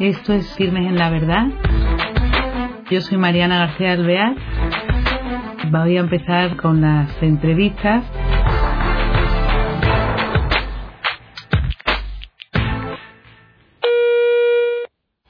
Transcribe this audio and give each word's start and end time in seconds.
Esto 0.00 0.32
es 0.32 0.54
Firmes 0.54 0.86
en 0.86 0.96
la 0.96 1.10
Verdad. 1.10 1.46
Yo 2.88 3.00
soy 3.00 3.18
Mariana 3.18 3.58
García 3.58 3.94
Alvear. 3.94 4.32
Voy 5.72 5.96
a 5.96 6.00
empezar 6.00 6.56
con 6.56 6.80
las 6.82 7.20
entrevistas. 7.20 8.04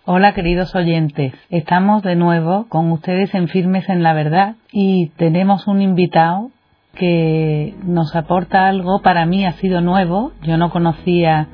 Hola 0.04 0.34
queridos 0.34 0.74
oyentes, 0.74 1.32
estamos 1.48 2.02
de 2.02 2.16
nuevo 2.16 2.66
con 2.68 2.92
ustedes 2.92 3.34
en 3.34 3.48
Firmes 3.48 3.88
en 3.88 4.02
la 4.02 4.12
Verdad 4.12 4.56
y 4.70 5.08
tenemos 5.16 5.66
un 5.66 5.80
invitado 5.80 6.50
que 6.94 7.74
nos 7.84 8.14
aporta 8.14 8.68
algo, 8.68 9.00
para 9.00 9.24
mí 9.24 9.46
ha 9.46 9.52
sido 9.52 9.80
nuevo, 9.80 10.32
yo 10.42 10.58
no 10.58 10.70
conocía 10.70 11.48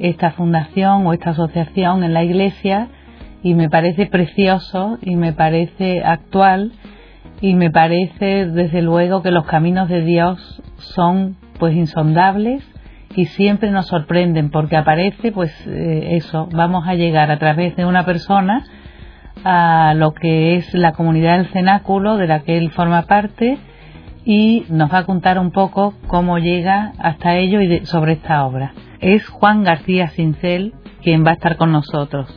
esta 0.00 0.32
fundación 0.32 1.06
o 1.06 1.12
esta 1.12 1.30
asociación 1.30 2.02
en 2.04 2.14
la 2.14 2.24
iglesia 2.24 2.88
y 3.42 3.54
me 3.54 3.68
parece 3.70 4.06
precioso 4.06 4.98
y 5.02 5.16
me 5.16 5.32
parece 5.32 6.02
actual 6.04 6.72
y 7.40 7.54
me 7.54 7.70
parece 7.70 8.46
desde 8.46 8.82
luego 8.82 9.22
que 9.22 9.30
los 9.30 9.46
caminos 9.46 9.88
de 9.88 10.02
Dios 10.02 10.62
son 10.76 11.36
pues 11.58 11.74
insondables 11.74 12.62
y 13.14 13.26
siempre 13.26 13.70
nos 13.70 13.86
sorprenden 13.86 14.50
porque 14.50 14.76
aparece 14.76 15.32
pues 15.32 15.52
eh, 15.66 16.16
eso 16.16 16.48
vamos 16.52 16.86
a 16.86 16.94
llegar 16.94 17.30
a 17.30 17.38
través 17.38 17.76
de 17.76 17.84
una 17.84 18.04
persona 18.04 18.64
a 19.44 19.94
lo 19.94 20.12
que 20.12 20.56
es 20.56 20.74
la 20.74 20.92
comunidad 20.92 21.38
del 21.38 21.48
cenáculo 21.48 22.16
de 22.16 22.26
la 22.26 22.40
que 22.40 22.58
él 22.58 22.70
forma 22.70 23.02
parte 23.02 23.58
y 24.24 24.66
nos 24.68 24.92
va 24.92 24.98
a 24.98 25.06
contar 25.06 25.38
un 25.38 25.50
poco 25.50 25.94
cómo 26.06 26.38
llega 26.38 26.92
hasta 26.98 27.36
ello 27.36 27.62
y 27.62 27.86
sobre 27.86 28.12
esta 28.12 28.44
obra. 28.44 28.72
Es 29.00 29.26
Juan 29.28 29.64
García 29.64 30.08
Cincel 30.08 30.74
quien 31.02 31.24
va 31.24 31.30
a 31.30 31.34
estar 31.34 31.56
con 31.56 31.72
nosotros. 31.72 32.28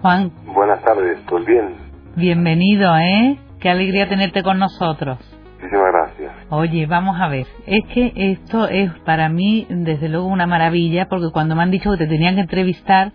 Juan. 0.00 0.32
Buenas 0.46 0.82
tardes, 0.82 1.22
¿todo 1.26 1.44
bien? 1.44 1.74
Bienvenido, 2.16 2.96
¿eh? 2.96 3.38
Qué 3.60 3.68
alegría 3.68 4.08
tenerte 4.08 4.42
con 4.42 4.58
nosotros. 4.58 5.18
Muchísimas 5.60 5.92
gracias. 5.92 6.32
Oye, 6.48 6.86
vamos 6.86 7.20
a 7.20 7.28
ver. 7.28 7.46
Es 7.66 7.84
que 7.92 8.12
esto 8.16 8.66
es 8.66 8.90
para 9.04 9.28
mí, 9.28 9.66
desde 9.68 10.08
luego, 10.08 10.26
una 10.26 10.46
maravilla, 10.46 11.06
porque 11.06 11.30
cuando 11.30 11.54
me 11.54 11.62
han 11.62 11.70
dicho 11.70 11.90
que 11.90 11.98
te 11.98 12.06
tenían 12.06 12.36
que 12.36 12.40
entrevistar, 12.40 13.12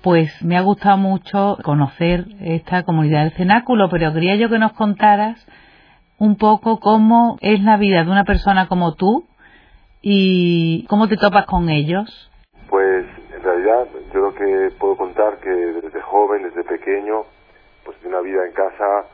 pues 0.00 0.30
me 0.44 0.56
ha 0.56 0.60
gustado 0.60 0.98
mucho 0.98 1.58
conocer 1.64 2.26
esta 2.40 2.84
comunidad 2.84 3.24
del 3.24 3.32
cenáculo, 3.32 3.88
pero 3.90 4.12
quería 4.12 4.36
yo 4.36 4.48
que 4.48 4.60
nos 4.60 4.72
contaras 4.74 5.44
un 6.16 6.36
poco 6.36 6.78
cómo 6.78 7.38
es 7.40 7.60
la 7.62 7.76
vida 7.76 8.04
de 8.04 8.10
una 8.10 8.24
persona 8.24 8.68
como 8.68 8.94
tú 8.94 9.26
y 10.02 10.86
cómo 10.88 11.08
te 11.08 11.16
topas 11.16 11.46
con 11.46 11.68
ellos. 11.68 12.30
Pues 12.68 13.06
en 13.34 13.42
realidad 13.42 13.88
yo 14.12 14.20
lo 14.20 14.34
que 14.34 14.70
puedo 14.78 14.96
contar 14.96 15.38
que 15.38 15.50
desde 15.50 16.00
joven, 16.02 16.42
desde 16.42 16.64
pequeño, 16.64 17.24
pues 17.84 18.00
de 18.02 18.08
una 18.08 18.20
vida 18.20 18.46
en 18.46 18.52
casa 18.52 19.06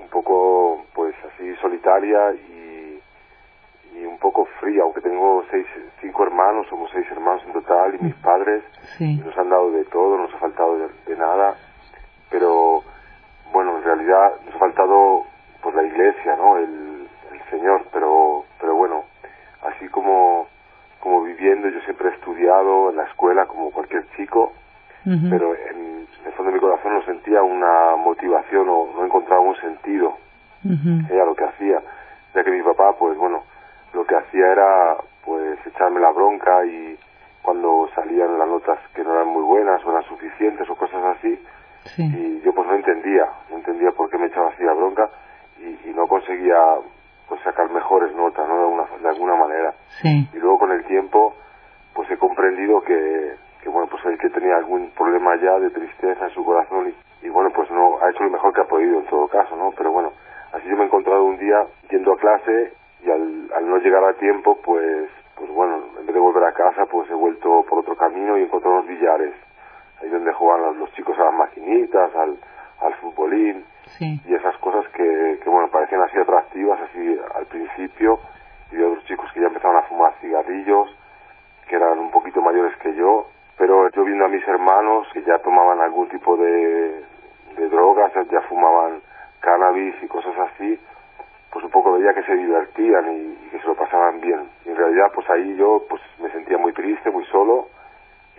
un 0.00 0.08
poco 0.08 0.84
pues 0.94 1.14
así 1.32 1.54
solitaria 1.60 2.32
y, 2.34 3.00
y 3.96 4.04
un 4.04 4.18
poco 4.18 4.46
fría, 4.60 4.82
aunque 4.82 5.00
tengo 5.00 5.44
seis, 5.50 5.66
cinco 6.00 6.24
hermanos, 6.24 6.66
somos 6.68 6.90
seis 6.92 7.06
hermanos 7.10 7.42
en 7.46 7.52
total 7.52 7.94
y 7.94 8.04
mis 8.04 8.14
padres 8.16 8.62
nos 9.00 9.36
han 9.36 9.50
dado 9.50 9.70
de 9.72 9.84
todo, 9.86 10.16
no 10.16 10.24
nos 10.24 10.34
ha 10.34 10.38
faltado 10.38 10.76
de 10.78 11.16
nada, 11.16 11.56
pero 12.30 12.82
bueno, 13.52 13.78
en 13.78 13.84
realidad 13.84 14.34
nos 14.44 14.54
ha 14.54 14.58
faltado 14.58 15.24
pues 15.62 15.74
la 15.74 15.82
iglesia, 15.82 16.36
¿no? 16.36 16.58
El, 16.58 17.08
Señor, 17.50 17.86
pero, 17.94 18.44
pero 18.60 18.74
bueno, 18.74 19.04
así 19.62 19.88
como, 19.88 20.46
como 21.00 21.22
viviendo, 21.22 21.68
yo 21.68 21.80
siempre 21.80 22.08
he 22.08 22.12
estudiado 22.12 22.90
en 22.90 22.96
la 22.96 23.04
escuela 23.04 23.46
como 23.46 23.70
cualquier 23.70 24.06
chico, 24.16 24.52
pero 25.30 25.54
en, 25.54 26.06
el 26.26 26.32
fondo 26.32 26.50
de 26.50 26.56
mi 26.56 26.60
corazón 26.60 26.92
no 26.92 27.02
sentía 27.02 27.42
una 27.42 27.96
motivación 27.96 28.68
o 28.68 28.90
no 28.94 29.04
encontraba 29.06 29.40
un 29.40 29.56
sentido. 29.56 30.18
Era 31.10 31.24
lo 31.24 31.34
que 31.34 31.44
hacía, 31.44 31.80
ya 32.34 32.44
que 32.44 32.50
mi 32.50 32.62
papá, 32.62 32.94
pues 32.98 33.16
bueno, 33.16 33.44
lo 33.94 34.04
que 34.04 34.16
hacía 34.16 34.52
era 34.52 34.96
pues 35.24 35.58
echarme 35.66 36.00
la 36.00 36.10
bronca 36.10 36.64
y 36.66 36.98
cuando 37.42 37.88
salían 37.94 38.38
las 38.38 38.48
notas 38.48 38.78
que 38.94 39.02
no 39.02 39.12
eran 39.14 39.28
muy 39.28 39.42
buenas 39.42 39.82
o 39.84 39.90
eran 39.90 40.02
suficientes 40.04 40.68
o 40.68 40.74
cosas 40.74 41.02
así, 41.16 41.40
y 41.96 42.40
yo 42.42 42.52
pues 42.52 42.66
no 42.66 42.74
entendía, 42.74 43.26
no 43.50 43.56
entendía 43.56 43.90
por 43.92 44.10
qué 44.10 44.18
me 44.18 44.26
echaba 44.26 44.50
así 44.50 44.62
la 44.62 44.74
bronca 44.74 45.08
y, 45.58 45.90
no 45.94 46.06
conseguía 46.06 46.56
pues 47.38 47.44
sacar 47.44 47.70
mejores 47.70 48.14
notas, 48.14 48.48
¿no? 48.48 48.54
De 49.00 49.08
alguna, 49.08 49.34
manera. 49.36 49.74
Y 50.02 50.38
luego 50.38 50.58
con 50.58 50.72
el 50.72 50.84
tiempo, 50.86 51.34
pues 51.94 52.10
he 52.10 52.16
comprendido 52.16 52.80
que, 52.80 53.34
que, 53.62 53.68
bueno, 53.68 53.88
pues 53.88 54.04
el 54.06 54.18
que 54.18 54.30
tenía 54.30 54.56
algún 54.56 54.90
problema 54.90 55.36
ya 55.36 55.58
de 55.58 55.70
tristeza 55.70 56.24
en 56.24 56.30
su 56.34 56.44
corazón 56.44 56.92
y, 57.22 57.28
bueno, 57.28 57.50
pues 57.54 57.70
no, 57.70 57.98
ha 58.00 58.10
hecho 58.10 58.24
lo 58.24 58.30
mejor 58.30 58.52
que 58.52 58.60
ha 58.60 58.64
podido 58.64 58.98
en 58.98 59.06
todo 59.06 59.28
caso, 59.28 59.56
¿no? 59.56 59.72
Pero 59.76 59.92
bueno, 59.92 60.12
así 60.52 60.68
yo 60.68 60.76
me 60.76 60.82
he 60.82 60.86
encontrado 60.86 61.24
un 61.24 61.38
día 61.38 61.64
yendo 61.90 62.12
a 62.12 62.16
clase 62.16 62.72
y 63.04 63.10
al, 63.10 63.50
al 63.54 63.68
no 63.68 63.78
llegar 63.78 64.04
a 64.04 64.14
tiempo, 64.14 64.58
pues, 64.64 65.08
pues 65.36 65.50
bueno, 65.50 65.82
en 65.98 66.06
vez 66.06 66.14
de 66.14 66.20
volver 66.20 66.44
a 66.44 66.52
casa, 66.52 66.86
pues 66.90 67.08
he 67.10 67.14
vuelto 67.14 67.64
por 67.68 67.80
otro 67.80 67.94
camino 67.96 68.36
y 68.36 68.42
he 68.42 68.44
encontrado 68.44 68.76
unos 68.76 68.88
billares, 68.88 69.34
ahí 70.02 70.08
donde 70.08 70.32
juegan 70.32 70.78
los, 70.78 70.92
chicos 70.92 71.16
a 71.18 71.24
las 71.24 71.34
maquinitas, 71.34 72.14
al, 72.16 72.36
al 72.80 72.94
futbolín 72.94 73.64
y 74.00 74.34
esas 74.34 74.56
cosas 74.58 74.86
que, 74.92 75.40
que, 75.42 75.50
bueno, 75.50 75.68
parecían 75.70 76.02
así 76.02 76.18
atractivas 76.18 76.80
así 76.80 77.18
al 77.34 77.46
principio 77.46 78.20
y 78.72 78.82
otros 78.82 79.04
chicos 79.04 79.30
que 79.32 79.40
ya 79.40 79.46
empezaron 79.46 79.76
a 79.76 79.82
fumar 79.82 80.14
cigarrillos, 80.20 80.94
que 81.68 81.76
eran 81.76 81.98
un 81.98 82.10
poquito 82.10 82.40
mayores 82.40 82.76
que 82.78 82.94
yo, 82.94 83.28
pero 83.56 83.90
yo 83.90 84.04
viendo 84.04 84.24
a 84.24 84.28
mis 84.28 84.46
hermanos 84.46 85.08
que 85.12 85.22
ya 85.22 85.38
tomaban 85.38 85.80
algún 85.80 86.08
tipo 86.08 86.36
de, 86.36 87.04
de 87.56 87.68
drogas, 87.68 88.12
ya 88.30 88.40
fumaban 88.42 89.00
cannabis 89.40 89.94
y 90.02 90.06
cosas 90.06 90.34
así, 90.38 90.78
pues 91.50 91.64
un 91.64 91.70
poco 91.70 91.92
veía 91.92 92.14
que 92.14 92.22
se 92.22 92.34
divertían 92.34 93.12
y, 93.16 93.48
que 93.50 93.58
se 93.58 93.66
lo 93.66 93.74
pasaban 93.74 94.20
bien. 94.20 94.48
En 94.64 94.76
realidad 94.76 95.06
pues 95.14 95.28
ahí 95.30 95.56
yo 95.56 95.84
pues 95.88 96.02
me 96.20 96.30
sentía 96.30 96.58
muy 96.58 96.72
triste, 96.72 97.10
muy 97.10 97.24
solo 97.26 97.68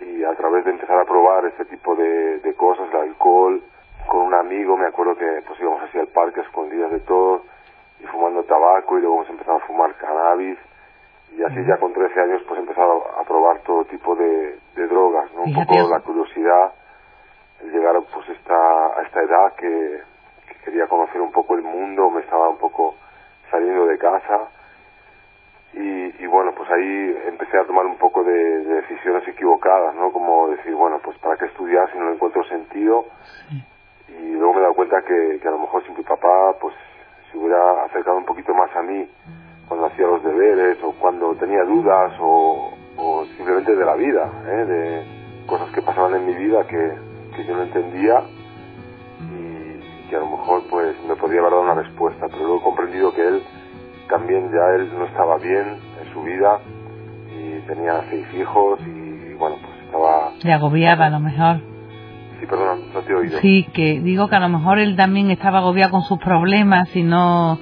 y 0.00 0.24
a 0.24 0.34
través 0.34 0.64
de 0.64 0.70
empezar 0.70 0.98
a 0.98 1.04
probar 1.04 1.44
este 1.46 1.66
tipo 1.66 1.94
de, 1.94 2.38
de 2.38 2.54
cosas, 2.54 2.88
el 2.90 3.00
alcohol, 3.00 3.62
con 4.10 4.22
un 4.22 4.34
amigo, 4.34 4.76
me 4.76 4.88
acuerdo 4.88 5.14
que 5.14 5.40
pues 5.46 5.60
íbamos 5.60 5.84
hacia 5.84 6.00
el 6.00 6.08
parque 6.08 6.40
escondidas 6.40 6.90
de 6.90 6.98
todo 6.98 7.44
y 8.00 8.06
fumando 8.06 8.42
tabaco 8.42 8.98
y 8.98 9.02
luego 9.02 9.18
hemos 9.18 9.30
empezado 9.30 9.58
a 9.58 9.66
fumar 9.68 9.94
cannabis 9.94 10.58
y 11.38 11.40
así 11.44 11.64
ya 11.64 11.76
con 11.76 11.92
13 11.92 12.20
años 12.20 12.42
pues 12.48 12.58
he 12.58 12.62
empezado 12.62 13.06
a 13.16 13.22
probar 13.22 13.60
todo 13.60 13.84
tipo 13.84 14.16
de, 14.16 14.58
drogas, 14.74 15.32
¿no? 15.32 15.42
Un 15.42 15.54
poco 15.54 15.88
la 15.88 16.00
curiosidad, 16.00 16.72
el 17.62 17.70
llegar 17.70 17.94
pues 18.12 18.28
esta, 18.30 18.56
a 18.98 19.02
esta 19.06 19.20
edad 19.22 19.54
que, 19.56 20.00
quería 20.64 20.88
conocer 20.88 21.20
un 21.20 21.30
poco 21.30 21.54
el 21.54 21.62
mundo, 21.62 22.10
me 22.10 22.22
estaba 22.22 22.48
un 22.48 22.58
poco 22.58 22.96
saliendo 23.48 23.86
de 23.86 23.96
casa 23.96 24.48
y, 25.72 26.24
y, 26.24 26.26
bueno, 26.26 26.52
pues 26.56 26.68
ahí 26.68 27.16
empecé 27.28 27.58
a 27.58 27.64
tomar 27.64 27.86
un 27.86 27.96
poco 27.96 28.24
de, 28.24 28.64
decisiones 28.64 29.26
equivocadas, 29.28 29.94
¿no? 29.94 30.10
Como 30.10 30.48
decir, 30.48 30.74
bueno, 30.74 30.98
pues 30.98 31.16
para 31.18 31.36
qué 31.36 31.44
estudiar 31.44 31.88
si 31.92 31.98
no 31.98 32.12
encuentro 32.12 32.42
sentido 32.48 33.06
y 34.18 34.32
luego 34.32 34.54
me 34.54 34.58
he 34.58 34.62
dado 34.62 34.74
cuenta 34.74 35.02
que, 35.02 35.38
que 35.40 35.48
a 35.48 35.50
lo 35.52 35.58
mejor 35.58 35.84
si 35.84 35.92
mi 35.92 36.02
papá 36.02 36.56
pues 36.60 36.74
se 37.30 37.38
hubiera 37.38 37.84
acercado 37.84 38.16
un 38.16 38.24
poquito 38.24 38.52
más 38.54 38.74
a 38.74 38.82
mí 38.82 39.08
cuando 39.68 39.86
hacía 39.86 40.06
los 40.06 40.22
deberes 40.24 40.78
o 40.82 40.92
cuando 40.98 41.34
tenía 41.36 41.62
dudas 41.64 42.12
o, 42.20 42.72
o 42.96 43.24
simplemente 43.36 43.74
de 43.76 43.84
la 43.84 43.94
vida, 43.94 44.28
¿eh? 44.46 44.64
de 44.64 45.46
cosas 45.46 45.70
que 45.70 45.82
pasaban 45.82 46.14
en 46.16 46.26
mi 46.26 46.34
vida 46.34 46.66
que, 46.66 46.92
que 47.36 47.44
yo 47.44 47.54
no 47.54 47.62
entendía 47.62 48.22
y 49.20 50.08
que 50.08 50.16
a 50.16 50.20
lo 50.20 50.26
mejor 50.26 50.62
pues 50.68 50.96
me 51.06 51.14
podría 51.14 51.40
haber 51.40 51.52
dado 51.52 51.62
una 51.62 51.74
respuesta, 51.74 52.26
pero 52.28 52.38
luego 52.38 52.58
he 52.58 52.62
comprendido 52.62 53.14
que 53.14 53.28
él 53.28 53.42
también 54.08 54.50
ya 54.50 54.74
él 54.74 54.92
no 54.98 55.04
estaba 55.04 55.38
bien 55.38 55.78
en 56.02 56.12
su 56.12 56.22
vida 56.22 56.58
y 57.30 57.60
tenía 57.68 58.04
seis 58.10 58.26
hijos 58.34 58.80
y 58.80 59.34
bueno 59.34 59.56
pues 59.64 59.84
estaba... 59.86 60.32
Le 60.42 60.52
agobiaba 60.52 61.06
a 61.06 61.10
lo 61.10 61.20
mejor. 61.20 61.69
Sí, 62.40 62.46
perdón, 62.46 62.92
no 62.94 63.00
te 63.02 63.12
he 63.12 63.14
oído. 63.14 63.38
Sí, 63.40 63.68
que 63.74 64.00
digo 64.00 64.28
que 64.28 64.36
a 64.36 64.40
lo 64.40 64.48
mejor 64.48 64.78
él 64.78 64.96
también 64.96 65.30
estaba 65.30 65.58
agobiado 65.58 65.92
con 65.92 66.02
sus 66.02 66.18
problemas 66.18 66.94
y 66.96 67.02
no, 67.02 67.58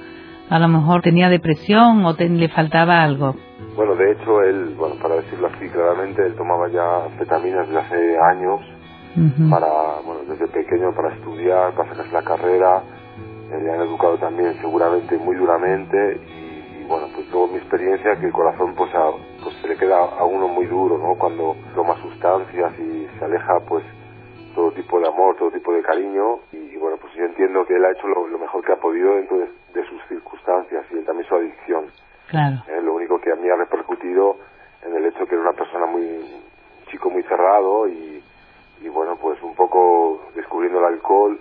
a 0.49 0.59
lo 0.59 0.67
mejor 0.69 1.01
tenía 1.01 1.27
depresión 1.27 2.05
o 2.05 2.13
le 2.17 2.49
faltaba 2.49 3.03
algo. 3.03 3.35
Bueno, 3.75 3.95
de 3.95 4.13
hecho, 4.13 4.41
él, 4.41 4.75
bueno, 4.77 4.95
para 5.01 5.15
decirlo 5.15 5.47
así 5.47 5.67
claramente, 5.67 6.25
él 6.25 6.33
tomaba 6.35 6.69
ya 6.69 7.05
anfetaminas 7.05 7.67
desde 7.67 7.79
hace 7.79 8.17
años 8.31 8.61
para, 9.49 9.67
bueno, 10.05 10.21
desde 10.29 10.47
pequeño 10.47 10.93
para 10.95 11.13
estudiar, 11.13 11.73
para 11.73 11.89
sacarse 11.89 12.13
la 12.13 12.23
carrera. 12.23 12.83
Le 13.49 13.71
han 13.71 13.81
educado 13.81 14.17
también 14.17 14.55
seguramente 14.61 15.17
muy 15.17 15.35
duramente 15.35 16.21
y, 16.25 16.85
bueno, 16.87 17.07
pues 17.13 17.29
luego 17.31 17.47
mi 17.47 17.57
experiencia 17.57 18.15
que 18.17 18.27
el 18.27 18.31
corazón 18.31 18.75
pues, 18.75 18.91
pues 19.43 19.55
se 19.61 19.67
le 19.67 19.75
queda 19.75 19.97
a 19.97 20.23
uno 20.23 20.47
muy 20.47 20.67
duro, 20.67 20.97
¿no? 20.97 21.15
Cuando 21.15 21.55
toma 21.75 21.95
sustancias 22.01 22.71
y 22.79 23.07
se 23.17 23.25
aleja 23.25 23.59
pues 23.67 23.83
tipo 24.89 24.99
de 24.99 25.07
amor, 25.07 25.35
todo 25.35 25.51
tipo 25.51 25.71
de 25.71 25.83
cariño 25.83 26.39
y, 26.51 26.75
bueno, 26.77 26.97
pues 26.97 27.13
yo 27.13 27.23
entiendo 27.23 27.63
que 27.63 27.75
él 27.75 27.85
ha 27.85 27.91
hecho 27.91 28.07
lo, 28.07 28.25
mejor 28.39 28.65
que 28.65 28.71
ha 28.71 28.77
podido 28.77 29.17
dentro 29.17 29.37
de, 29.37 29.85
sus 29.85 30.01
circunstancias 30.07 30.83
y 30.89 31.03
también 31.05 31.29
su 31.29 31.35
adicción. 31.35 31.91
Claro. 32.27 32.57
Eh, 32.67 32.81
lo 32.81 32.95
único 32.95 33.21
que 33.21 33.31
a 33.31 33.35
mí 33.35 33.47
ha 33.49 33.55
repercutido 33.55 34.37
en 34.83 34.95
el 34.95 35.05
hecho 35.05 35.27
que 35.27 35.35
era 35.35 35.43
una 35.43 35.53
persona 35.53 35.85
muy 35.85 36.41
chico 36.89 37.11
muy 37.11 37.21
cerrado 37.21 37.87
y, 37.87 38.23
y 38.81 38.89
bueno, 38.89 39.15
pues 39.21 39.39
un 39.43 39.53
poco 39.53 40.25
descubriendo 40.33 40.79
el 40.79 40.85
alcohol 40.85 41.39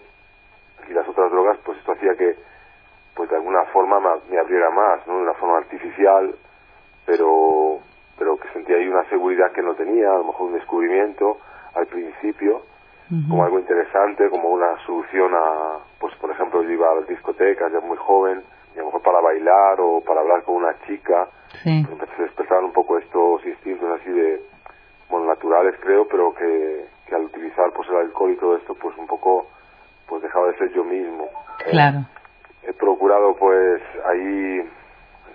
y 0.86 0.92
las 0.92 1.08
otras 1.08 1.30
drogas, 1.30 1.58
pues 1.64 1.78
esto 1.78 1.92
hacía 1.92 2.14
que, 2.16 2.36
pues 3.14 3.30
de 3.30 3.36
alguna 3.36 3.64
forma 3.72 3.98
me 4.28 4.38
abriera 4.38 4.68
más, 4.68 5.06
¿no? 5.06 5.16
De 5.16 5.22
una 5.22 5.34
forma 5.34 5.56
artificial, 5.56 6.34
pero, 7.06 7.78
pero 8.18 8.36
que 8.36 8.48
sentía 8.52 8.76
ahí 8.76 8.88
una 8.88 9.08
seguridad 9.08 9.52
que 9.52 9.62
no 9.62 9.74
tenía, 9.74 10.10
a 10.10 10.18
lo 10.18 10.24
mejor 10.24 10.48
un 10.48 10.54
descubrimiento 10.54 11.38
al 11.74 11.86
principio, 11.86 12.62
como 13.08 13.44
algo 13.44 13.58
interesante, 13.58 14.28
como 14.28 14.50
una 14.50 14.76
solución 14.84 15.32
a, 15.34 15.78
pues 15.98 16.14
por 16.16 16.30
ejemplo 16.30 16.62
yo 16.62 16.70
iba 16.70 16.92
a 16.92 16.96
las 16.96 17.08
discotecas 17.08 17.72
ya 17.72 17.80
muy 17.80 17.96
joven, 17.96 18.42
y 18.74 18.78
a 18.78 18.80
lo 18.82 18.86
mejor 18.86 19.02
para 19.02 19.20
bailar 19.20 19.80
o 19.80 20.02
para 20.02 20.20
hablar 20.20 20.42
con 20.42 20.56
una 20.56 20.78
chica, 20.86 21.28
sí. 21.62 21.86
empecé 21.90 22.12
a 22.18 22.22
despertar 22.22 22.62
un 22.62 22.72
poco 22.72 22.98
estos 22.98 23.44
instintos 23.46 23.88
así 24.00 24.10
de, 24.10 24.42
bueno, 25.08 25.26
naturales 25.26 25.74
creo, 25.80 26.06
pero 26.06 26.34
que, 26.34 26.86
que 27.06 27.14
al 27.14 27.24
utilizar 27.24 27.72
pues 27.74 27.88
el 27.88 27.96
alcohol 27.96 28.32
y 28.32 28.36
todo 28.36 28.56
esto, 28.56 28.74
pues 28.74 28.96
un 28.98 29.06
poco, 29.06 29.46
pues 30.06 30.22
dejaba 30.22 30.48
de 30.48 30.58
ser 30.58 30.72
yo 30.72 30.84
mismo. 30.84 31.28
Claro. 31.70 32.00
he 32.62 32.72
procurado 32.72 33.34
pues 33.34 33.82
ahí 34.04 34.68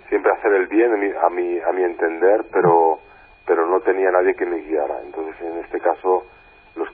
siempre 0.08 0.32
hacer 0.32 0.52
el 0.52 0.66
bien 0.68 0.92
a 0.92 0.96
mi, 0.96 1.10
a 1.10 1.28
mi, 1.28 1.60
a 1.60 1.72
mi 1.72 1.82
entender, 1.82 2.44
pero, 2.52 3.00
pero 3.46 3.66
no 3.66 3.80
tenía 3.80 4.10
nadie 4.10 4.34
que 4.34 4.46
me 4.46 4.58
guiara. 4.58 5.00
Entonces 5.04 5.34
en 5.40 5.58
este 5.58 5.80
caso 5.80 6.26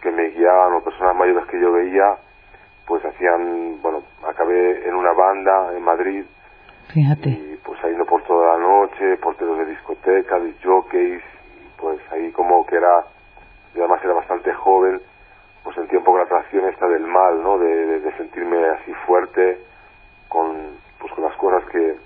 que 0.01 0.11
me 0.11 0.29
guiaban 0.31 0.75
o 0.75 0.85
personas 0.85 1.15
mayores 1.17 1.47
que 1.47 1.61
yo 1.61 1.73
veía, 1.73 2.17
pues 2.87 3.05
hacían, 3.05 3.81
bueno, 3.83 4.03
acabé 4.27 4.89
en 4.89 4.95
una 4.95 5.13
banda 5.13 5.73
en 5.77 5.83
Madrid 5.83 6.25
Fíjate. 6.93 7.29
y 7.29 7.61
pues 7.65 7.79
saliendo 7.81 8.05
por 8.05 8.23
toda 8.25 8.57
la 8.57 8.59
noche, 8.59 9.17
porteros 9.19 9.59
de 9.59 9.67
discoteca, 9.67 10.39
de 10.39 10.55
jockeys, 10.63 11.23
pues 11.79 12.01
ahí 12.13 12.33
como 12.33 12.67
que 12.67 12.77
era, 12.77 13.05
y 13.75 13.79
además 13.79 14.01
era 14.03 14.15
bastante 14.15 14.53
joven, 14.55 15.01
pues 15.63 15.77
sentía 15.77 15.99
un 15.99 16.05
poco 16.05 16.19
la 16.19 16.25
atracción 16.25 16.69
esta 16.69 16.87
del 16.89 17.07
mal, 17.07 17.43
¿no? 17.43 17.59
De, 17.59 17.87
de, 17.87 18.01
de 18.01 18.17
sentirme 18.17 18.65
así 18.71 18.93
fuerte 19.07 19.59
con, 20.29 20.57
pues 20.99 21.13
con 21.13 21.25
las 21.25 21.37
cosas 21.37 21.65
que 21.71 21.97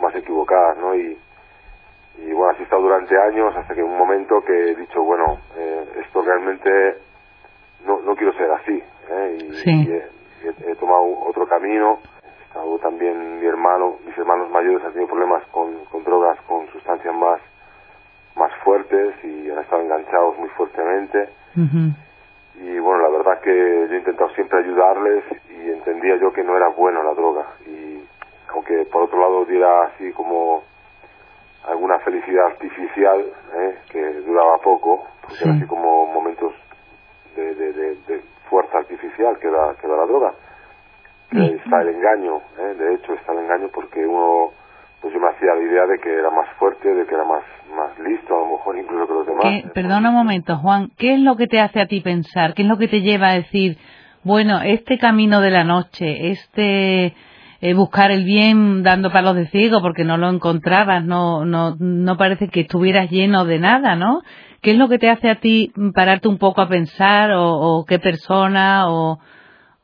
más 0.00 0.14
equivocadas, 0.14 0.78
¿no? 0.78 0.94
Y, 0.94 1.18
y 2.18 2.32
bueno, 2.32 2.50
así 2.52 2.62
he 2.62 2.64
estado 2.64 2.82
durante 2.82 3.14
años 3.20 3.54
hasta 3.56 3.74
que 3.74 3.80
en 3.80 3.86
un 3.86 3.98
momento 3.98 4.40
que 4.42 4.70
he 4.70 4.74
dicho, 4.74 5.02
bueno, 5.02 5.38
eh, 5.56 6.02
esto 6.04 6.22
realmente 6.22 6.98
no, 7.86 8.00
no 8.00 8.14
quiero 8.16 8.32
ser 8.34 8.50
así, 8.52 8.82
¿eh? 9.10 9.38
Y, 9.40 9.52
Sí. 9.54 9.70
y 9.70 9.90
he, 9.92 10.48
he- 10.48 10.72
he 10.72 10.74
tomado 10.76 11.04
otro 11.26 11.46
camino. 11.46 11.98
He 12.24 12.42
estado 12.44 12.78
también 12.78 13.40
mi 13.40 13.46
hermano, 13.46 13.96
mis 14.06 14.16
hermanos 14.16 14.50
mayores 14.50 14.84
han 14.84 14.92
tenido 14.92 15.08
problemas 15.08 15.44
con, 15.48 15.84
con 15.86 16.02
drogas, 16.04 16.40
con 16.42 16.66
sustancias 16.68 17.14
más, 17.14 17.40
más 18.36 18.52
fuertes 18.64 19.14
y 19.24 19.50
han 19.50 19.58
estado 19.58 19.82
enganchados 19.82 20.38
muy 20.38 20.48
fuertemente. 20.50 21.28
Y 22.60 22.78
bueno, 22.80 23.02
la 23.02 23.16
verdad 23.18 23.40
que 23.40 23.50
yo 23.88 23.94
he 23.94 23.98
intentado 23.98 24.30
siempre 24.30 24.58
ayudarles 24.60 25.24
y 25.50 25.70
entendía 25.70 26.16
yo 26.16 26.32
que 26.32 26.42
no 26.42 26.56
era 26.56 26.68
bueno 26.68 27.02
la 27.02 27.14
droga. 27.14 27.46
Y 27.66 28.02
aunque 28.52 28.84
por 28.86 29.02
otro 29.02 29.20
lado 29.20 29.44
diera 29.44 29.82
así 29.84 30.10
como 30.12 30.62
alguna 31.68 31.98
felicidad 32.00 32.46
artificial, 32.46 33.24
¿eh? 33.54 33.78
que 33.90 34.02
duraba 34.22 34.58
poco, 34.58 35.06
porque 35.20 35.36
Sí. 35.36 35.44
era 35.44 35.54
así 35.54 35.66
como 35.66 36.06
momentos 36.06 36.52
de, 37.38 37.54
de, 37.54 37.72
de, 37.72 37.88
de 38.08 38.22
fuerza 38.50 38.78
artificial 38.78 39.38
que 39.40 39.48
da, 39.48 39.74
que 39.80 39.86
da 39.86 39.96
la 39.96 40.06
droga. 40.06 40.34
Y- 41.32 41.54
está 41.56 41.82
el 41.82 41.88
engaño, 41.88 42.36
¿eh? 42.58 42.74
de 42.78 42.94
hecho 42.94 43.12
está 43.14 43.32
el 43.32 43.40
engaño 43.40 43.68
porque 43.72 44.00
uno, 44.06 44.52
pues 45.02 45.12
yo 45.12 45.20
me 45.20 45.28
hacía 45.28 45.54
la 45.54 45.62
idea 45.62 45.86
de 45.86 45.98
que 45.98 46.12
era 46.12 46.30
más 46.30 46.48
fuerte, 46.58 46.88
de 46.92 47.04
que 47.06 47.14
era 47.14 47.24
más, 47.24 47.42
más 47.76 47.98
listo, 47.98 48.34
a 48.34 48.40
lo 48.40 48.52
mejor 48.56 48.78
incluso 48.78 49.06
que 49.06 49.12
los 49.12 49.26
demás. 49.26 49.42
¿Qué- 49.44 49.68
perdona 49.74 50.08
un 50.08 50.14
momento, 50.16 50.56
Juan, 50.56 50.88
¿qué 50.96 51.14
es 51.14 51.20
lo 51.20 51.36
que 51.36 51.46
te 51.46 51.60
hace 51.60 51.80
a 51.80 51.86
ti 51.86 52.00
pensar? 52.00 52.54
¿Qué 52.54 52.62
es 52.62 52.68
lo 52.68 52.78
que 52.78 52.88
te 52.88 53.02
lleva 53.02 53.28
a 53.28 53.34
decir, 53.34 53.76
bueno, 54.24 54.60
este 54.62 54.98
camino 54.98 55.40
de 55.42 55.50
la 55.50 55.64
noche, 55.64 56.30
este 56.30 57.14
eh, 57.60 57.74
buscar 57.74 58.10
el 58.10 58.24
bien 58.24 58.82
dando 58.82 59.10
palos 59.10 59.34
de 59.34 59.48
ciego 59.48 59.80
porque 59.80 60.04
no 60.04 60.16
lo 60.16 60.28
encontrabas, 60.28 61.04
no, 61.04 61.44
no, 61.44 61.76
no 61.78 62.16
parece 62.16 62.48
que 62.48 62.60
estuvieras 62.60 63.10
lleno 63.10 63.44
de 63.44 63.58
nada, 63.58 63.96
¿no? 63.96 64.22
¿Qué 64.62 64.72
es 64.72 64.78
lo 64.78 64.88
que 64.88 64.98
te 64.98 65.10
hace 65.10 65.30
a 65.30 65.40
ti 65.40 65.72
pararte 65.94 66.28
un 66.28 66.38
poco 66.38 66.60
a 66.60 66.68
pensar 66.68 67.32
o, 67.32 67.44
o 67.52 67.84
qué 67.84 67.98
persona 67.98 68.88
o, 68.88 69.18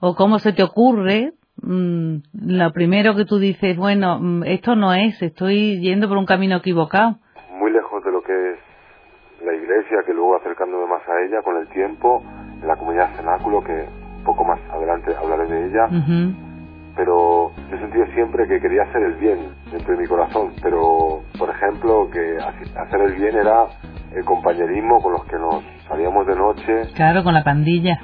o 0.01 0.15
cómo 0.15 0.39
se 0.39 0.53
te 0.53 0.63
ocurre? 0.63 1.33
mm, 1.63 2.17
lo 2.47 2.73
primero 2.73 3.15
que 3.15 3.25
tú 3.25 3.39
dices, 3.39 3.77
bueno, 3.77 4.19
mm, 4.21 4.45
esto 4.45 4.75
no 4.77 4.93
es, 4.93 5.21
estoy 5.23 5.81
yendo 5.81 6.09
por 6.09 6.19
un 6.19 6.27
camino 6.27 6.57
equivocado. 6.57 7.17
muy 7.59 7.73
lejos 7.73 8.05
de 8.05 8.11
lo 8.13 8.23
que 8.23 8.33
es 8.33 8.59
la 9.45 9.55
iglesia, 9.55 9.99
que 10.07 10.13
luego 10.13 10.37
acercándome 10.37 10.87
más 10.87 11.03
a 11.09 11.21
ella 11.27 11.43
con 11.43 11.57
el 11.57 11.69
tiempo, 11.69 12.23
en 12.61 12.67
la 12.67 12.77
comunidad 12.77 13.15
cenáculo, 13.17 13.63
que 13.63 13.87
poco 14.25 14.45
más 14.45 14.59
adelante 14.71 15.15
hablaré 15.17 15.47
de 15.47 15.67
ella, 15.69 15.87
Ujú. 15.87 16.54
Pero 16.97 17.51
yo 17.71 17.77
he 17.77 17.81
sentido 17.81 18.07
siempre 18.15 18.47
que 18.47 18.61
quería 18.61 18.83
hacer 18.83 19.03
el 19.03 19.15
bien 19.15 19.39
dentro 19.73 19.95
de 19.97 20.03
mi 20.03 20.07
corazón, 20.09 20.53
pero 20.63 21.23
por 21.39 21.51
ejemplo 21.51 22.09
que 22.11 22.37
hacer 22.39 23.01
el 23.01 23.15
bien 23.15 23.37
era 23.37 23.67
el 24.15 24.25
compañerismo 24.25 25.01
con 25.03 25.13
los 25.13 25.25
que 25.25 25.37
nos 25.37 25.63
salíamos 25.89 26.27
de 26.27 26.37
noche, 26.37 26.83
Claro, 26.95 27.25
con 27.25 27.35
la 27.35 27.43
pandilla. 27.45 27.99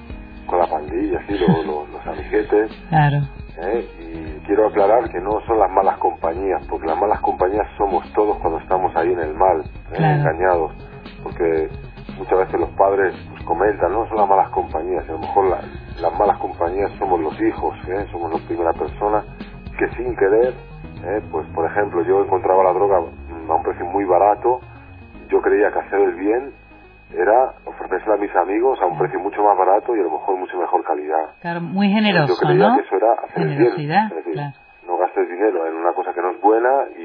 con 0.46 0.58
la 0.58 0.66
pandilla, 0.66 1.20
así, 1.20 1.38
los, 1.38 1.64
los, 1.66 1.88
los 1.90 2.06
amiguetes, 2.06 2.70
Claro. 2.88 3.18
¿eh? 3.62 3.86
y 4.00 4.46
quiero 4.46 4.66
aclarar 4.66 5.08
que 5.10 5.20
no 5.20 5.40
son 5.46 5.58
las 5.60 5.70
malas 5.70 5.96
compañías, 5.98 6.66
porque 6.68 6.86
las 6.88 6.98
malas 6.98 7.20
compañías 7.20 7.66
somos 7.78 8.04
todos 8.14 8.36
cuando 8.38 8.58
estamos 8.58 8.94
ahí 8.96 9.12
en 9.12 9.20
el 9.20 9.34
mal, 9.34 9.60
¿eh? 9.60 9.96
Claro. 9.96 10.18
engañados, 10.20 10.72
padres 12.90 13.14
pues, 13.30 13.42
comentan, 13.44 13.92
no 13.92 14.06
son 14.08 14.16
las 14.16 14.28
malas 14.28 14.48
compañías, 14.50 15.04
y 15.06 15.10
a 15.10 15.12
lo 15.12 15.18
mejor 15.18 15.46
la- 15.50 15.62
las 16.00 16.18
malas 16.18 16.38
compañías 16.38 16.90
somos 16.98 17.20
los 17.20 17.40
hijos, 17.40 17.76
¿eh? 17.88 18.06
somos 18.10 18.32
la 18.32 18.46
primera 18.46 18.72
persona 18.72 19.22
que 19.78 19.88
sin 19.96 20.14
querer, 20.16 20.54
¿eh? 21.04 21.20
pues 21.30 21.46
por 21.54 21.66
ejemplo 21.70 22.02
yo 22.02 22.24
encontraba 22.24 22.64
la 22.64 22.72
droga 22.72 22.96
a 22.98 23.54
un 23.54 23.62
precio 23.62 23.84
muy 23.86 24.04
barato, 24.04 24.60
yo 25.28 25.40
creía 25.40 25.70
que 25.72 25.78
hacer 25.78 26.00
el 26.00 26.14
bien 26.14 26.52
era 27.12 27.54
ofrecérsela 27.64 28.14
a 28.14 28.18
mis 28.18 28.34
amigos 28.36 28.78
a 28.80 28.86
un 28.86 28.96
precio 28.98 29.18
mucho 29.18 29.42
más 29.42 29.56
barato 29.58 29.96
y 29.96 30.00
a 30.00 30.04
lo 30.04 30.10
mejor 30.12 30.36
mucho 30.36 30.56
mejor 30.58 30.84
calidad. 30.84 31.34
Claro, 31.40 31.60
muy 31.60 31.88
Yo 31.88 31.94
generoso, 31.96 32.34
creía 32.40 32.68
¿no? 32.68 32.76
que 32.76 32.82
eso 32.82 32.94
era 32.96 33.12
hacer 33.14 33.42
el 33.42 33.48
bien. 33.48 33.58
Generosidad, 33.58 34.04
Es 34.10 34.16
decir, 34.16 34.32
claro. 34.34 34.52
no 34.86 34.96
gastes 34.96 35.28
dinero 35.28 35.66
en 35.66 35.74
una 35.74 35.92
cosa 35.92 36.12
que 36.14 36.22
no 36.22 36.30
es 36.30 36.40
buena 36.40 36.70
y, 36.96 37.02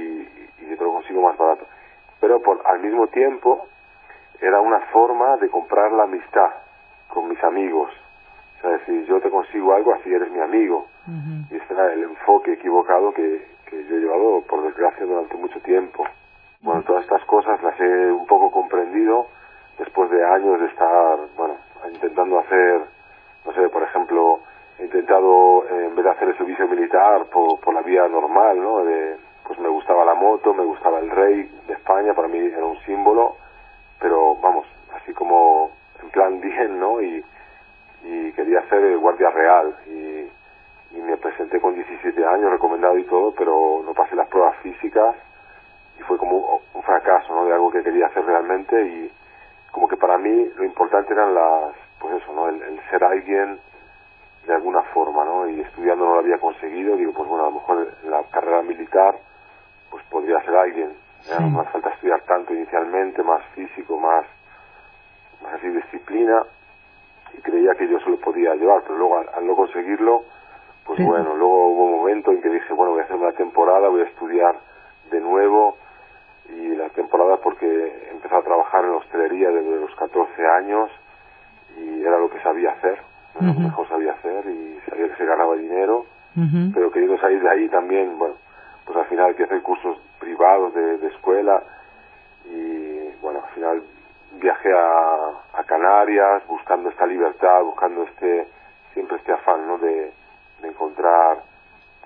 y 0.61 0.69
yo 0.69 0.77
te 0.77 0.83
lo 0.83 0.93
consigo 0.93 1.21
más 1.23 1.35
barato. 1.37 1.65
Pero 2.21 2.39
por, 2.39 2.61
al 2.67 2.81
mismo 2.81 3.07
tiempo 3.07 3.65
era 4.41 4.59
una 4.61 4.79
forma 4.91 5.37
de 5.37 5.49
comprar 5.49 5.91
la 5.91 6.03
amistad 6.03 6.49
con 7.07 7.29
mis 7.29 7.43
amigos. 7.43 7.91
O 8.57 8.61
sea, 8.61 8.71
decir, 8.71 9.05
yo 9.05 9.19
te 9.19 9.29
consigo 9.29 9.73
algo 9.73 9.93
así 9.93 10.13
eres 10.13 10.31
mi 10.31 10.39
amigo. 10.39 10.87
Y 11.51 11.55
este 11.55 11.73
era 11.73 11.93
el 11.93 12.03
enfoque 12.03 12.53
equivocado 12.53 13.11
que, 13.13 13.47
que 13.69 13.85
yo 13.85 13.95
he 13.95 13.99
llevado, 13.99 14.41
por 14.41 14.63
desgracia, 14.63 15.05
durante 15.05 15.35
mucho 15.35 15.59
tiempo. 15.61 16.03
Bueno, 16.61 16.81
todas 16.83 17.03
estas 17.03 17.23
cosas 17.25 17.61
las 17.61 17.79
he 17.79 18.11
un 18.11 18.25
poco 18.25 18.49
comprendido 18.49 19.27
después 19.77 20.09
de 20.09 20.25
años 20.25 20.59
de 20.59 20.67
estar, 20.67 21.19
bueno, 21.37 21.57
intentando 21.91 22.39
hacer, 22.39 22.81
no 23.45 23.53
sé, 23.53 23.69
por 23.69 23.83
ejemplo, 23.83 24.39
he 24.79 24.85
intentado, 24.85 25.65
eh, 25.69 25.85
en 25.85 25.95
vez 25.95 26.05
de 26.05 26.11
hacer 26.11 26.29
el 26.29 26.37
servicio 26.37 26.67
militar 26.67 27.25
por, 27.25 27.59
por 27.59 27.73
la 27.73 27.81
vía 27.81 28.07
normal, 28.07 28.61
¿no? 28.61 28.83
De, 28.83 29.17
pues 29.45 29.59
me 29.59 29.69
gustaba 29.69 30.05
la 30.05 30.15
moto, 30.15 30.53
me 30.53 30.63
gustaba 30.63 30.99
el 30.99 31.09
rey 31.09 31.43
de 31.67 31.73
España, 31.73 32.13
para 32.13 32.27
mí 32.27 32.39
era 32.39 32.65
un 32.65 32.79
símbolo, 32.79 33.35
pero 34.05 34.35
vamos, 34.35 34.67
así 34.93 35.11
como 35.13 35.71
en 36.03 36.09
plan 36.11 36.39
bien, 36.41 36.79
¿no? 36.79 37.01
Y, 37.01 37.25
y 38.03 38.31
quería 38.33 38.61
ser 38.69 38.97
guardia 38.99 39.31
real 39.31 39.75
y, 39.87 40.29
me 40.95 41.17
presenté 41.17 41.59
con 41.59 41.75
17 41.75 42.25
años 42.25 42.51
recomendado 42.51 42.97
y 42.97 43.03
todo, 43.03 43.31
pero 43.37 43.83
no 43.85 43.93
pasé 43.93 44.15
las 44.15 44.27
pruebas 44.27 44.55
físicas 44.57 45.15
y 45.99 46.03
fue 46.03 46.17
como 46.17 46.61
un, 46.73 46.83
fracaso, 46.83 47.33
¿no? 47.33 47.45
De 47.45 47.53
algo 47.53 47.71
que 47.71 47.83
quería 47.83 48.07
hacer 48.07 48.25
realmente 48.25 48.81
y 48.81 49.11
como 49.71 49.87
que 49.87 49.97
para 49.97 50.17
mí 50.17 50.49
lo 50.55 50.63
importante 50.63 51.13
eran 51.13 51.33
las, 51.35 51.73
pues 51.99 52.21
eso, 52.21 52.33
¿no? 52.33 52.47
El, 52.47 52.61
el 52.61 52.79
ser 52.89 53.03
alguien 53.03 53.59
de 54.47 54.53
alguna 54.53 54.81
forma, 54.93 55.25
¿no? 55.25 55.47
Y 55.49 55.61
estudiando 55.61 56.05
no 56.05 56.13
lo 56.13 56.19
había 56.19 56.37
conseguido, 56.39 56.95
digo, 56.95 57.13
pues 57.13 57.27
bueno, 57.27 57.45
a 57.45 57.49
lo 57.49 57.55
mejor 57.55 57.87
en 58.03 58.11
la 58.11 58.23
carrera 58.23 58.61
militar, 58.61 59.15
pues 59.91 60.03
podría 60.05 60.39
ser 60.41 60.55
alguien, 60.55 60.95
Sí. 61.27 61.43
no 61.51 61.61
hace 61.61 61.71
falta 61.71 61.89
estudiar 61.89 62.21
tanto 62.21 62.53
inicialmente, 62.53 63.23
más 63.23 63.43
físico, 63.55 63.97
más, 63.99 64.25
más 65.43 65.53
así 65.55 65.67
disciplina, 65.69 66.43
y 67.37 67.41
creía 67.41 67.73
que 67.75 67.87
yo 67.87 67.99
se 67.99 68.09
lo 68.09 68.17
podía 68.17 68.53
llevar, 68.55 68.81
pero 68.83 68.97
luego 68.97 69.17
al, 69.19 69.29
al 69.35 69.45
no 69.47 69.55
conseguirlo, 69.55 70.23
pues 70.85 70.97
Sí. 70.97 71.03
bueno, 71.05 71.35
luego 71.35 71.67
hubo 71.69 71.85
un 71.85 71.91
momento 71.97 72.31
en 72.31 72.41
que 72.41 72.49
dije, 72.49 72.73
bueno, 72.73 72.91
voy 72.93 73.01
a 73.01 73.05
hacer 73.05 73.15
una 73.15 73.31
temporada, 73.31 73.89
voy 73.89 74.01
a 74.01 74.05
estudiar 74.05 74.55
de 75.09 75.19
nuevo, 75.19 75.77
y 76.49 76.75
la 76.75 76.89
temporada 76.89 77.37
porque 77.37 78.09
empecé 78.11 78.35
a 78.35 78.41
trabajar 78.43 78.85
en 78.85 78.91
hostelería 78.91 79.49
desde 79.49 79.79
los 79.79 79.95
14 79.95 80.45
años 80.59 80.91
y 81.75 82.01
era 82.03 82.19
lo 82.19 82.29
que 82.29 82.39
sabía 82.41 82.71
hacer, 82.71 83.01
era 83.33 83.47
lo 83.47 83.51
que 83.53 83.57
Ujú. 83.59 83.67
mejor 83.67 83.89
sabía 83.89 84.11
hacer 84.13 84.45
y 84.45 84.79
sabía 84.87 85.07
que 85.09 85.15
se 85.15 85.25
ganaba 85.25 85.55
dinero, 85.55 86.05
Ujú. 86.37 86.71
pero 86.73 86.91
queriendo 86.91 87.17
salir 87.17 87.41
de 87.41 87.49
ahí 87.49 87.67
también, 87.69 88.17
bueno, 88.19 88.35
pues 88.85 88.95
al 88.99 89.05
final 89.05 89.25
hay 89.25 89.33
que 89.33 89.43
hacer 89.45 89.61
cursos 89.63 89.97
privados 90.25 90.73
de, 90.73 90.97
de 90.97 91.07
escuela 91.09 91.61
y 92.45 93.09
bueno, 93.21 93.43
al 93.45 93.53
final 93.53 93.83
viaje 94.41 94.69
a, 94.73 95.59
a 95.59 95.63
Canarias 95.65 96.41
buscando 96.47 96.89
esta 96.89 97.05
libertad, 97.05 97.61
buscando 97.61 98.03
este 98.03 98.47
siempre 98.93 99.17
este 99.17 99.33
afán 99.33 99.67
¿no? 99.67 99.77
de, 99.77 100.11
de 100.61 100.67
encontrar 100.67 101.43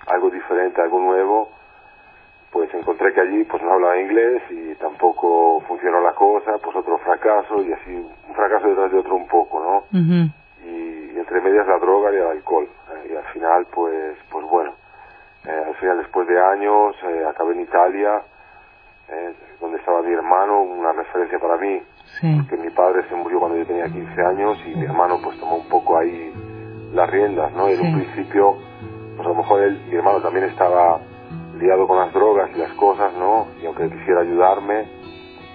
algo 0.08 0.30
diferente, 0.30 0.82
algo 0.82 1.00
nuevo, 1.00 1.50
pues 2.52 2.74
encontré 2.74 3.14
que 3.14 3.22
allí 3.22 3.46
pues 3.46 3.64
no 3.64 3.72
hablaba 3.72 4.02
inglés 4.02 4.42
y 4.50 4.76
tampoco 4.76 5.62
funcionó 5.62 6.02
la 6.02 6.14
cosa, 6.14 6.58
pues 6.62 6.76
otro 6.76 6.98
fracaso 6.98 7.62
y 7.62 7.72
así 7.72 7.96
un 7.96 8.36
fracaso 8.36 8.68
detrás 8.68 8.92
de 8.92 9.00
otro 9.00 9.16
un 9.16 9.28
poco, 9.28 9.62
¿no? 9.62 9.98
y, 10.66 11.18
entre 11.18 11.40
medias 11.40 11.68
la 11.68 11.80
droga 11.80 12.12
y 12.12 12.16
el 12.18 12.28
alcohol 12.28 12.68
eh, 12.92 13.12
y 13.12 13.16
al 13.16 13.26
final 13.34 13.66
pues 13.74 14.18
eh, 15.80 15.82
final 15.82 15.98
después 15.98 16.28
de 16.28 16.40
años 16.40 16.96
eh, 17.04 17.26
acabé 17.30 17.54
en 17.54 17.62
Italia 17.62 18.22
donde 19.60 19.78
estaba 19.78 20.04
mi 20.04 20.14
hermano, 20.14 20.62
una 20.62 20.94
referencia 20.94 21.40
para 21.40 21.58
mí, 21.58 21.82
porque 22.22 22.58
mi 22.58 22.70
padre 22.70 23.04
se 23.10 23.16
murió 23.16 23.40
cuando 23.40 23.58
yo 23.58 23.66
tenía 23.66 23.86
15 23.86 24.22
años 24.22 24.58
y 24.68 24.76
mi 24.76 24.86
hermano 24.86 25.20
pues 25.24 25.40
tomó 25.40 25.58
un 25.58 25.68
poco 25.68 25.98
ahí 25.98 26.32
las 26.94 27.10
riendas, 27.10 27.52
¿no? 27.54 27.68
En 27.68 27.82
un 27.82 27.94
principio, 27.96 28.56
pues 29.16 29.26
a 29.26 29.30
lo 29.30 29.36
mejor 29.36 29.64
él, 29.64 29.82
mi 29.90 29.96
hermano 29.96 30.22
también 30.22 30.46
estaba 30.46 31.00
liado 31.58 31.88
con 31.88 31.98
las 31.98 32.14
drogas 32.14 32.50
y 32.56 32.60
las 32.60 32.72
cosas, 32.74 33.14
¿no? 33.14 33.48
Y 33.62 33.66
aunque 33.66 33.90
quisiera 33.90 34.22
ayudarme, 34.22 34.88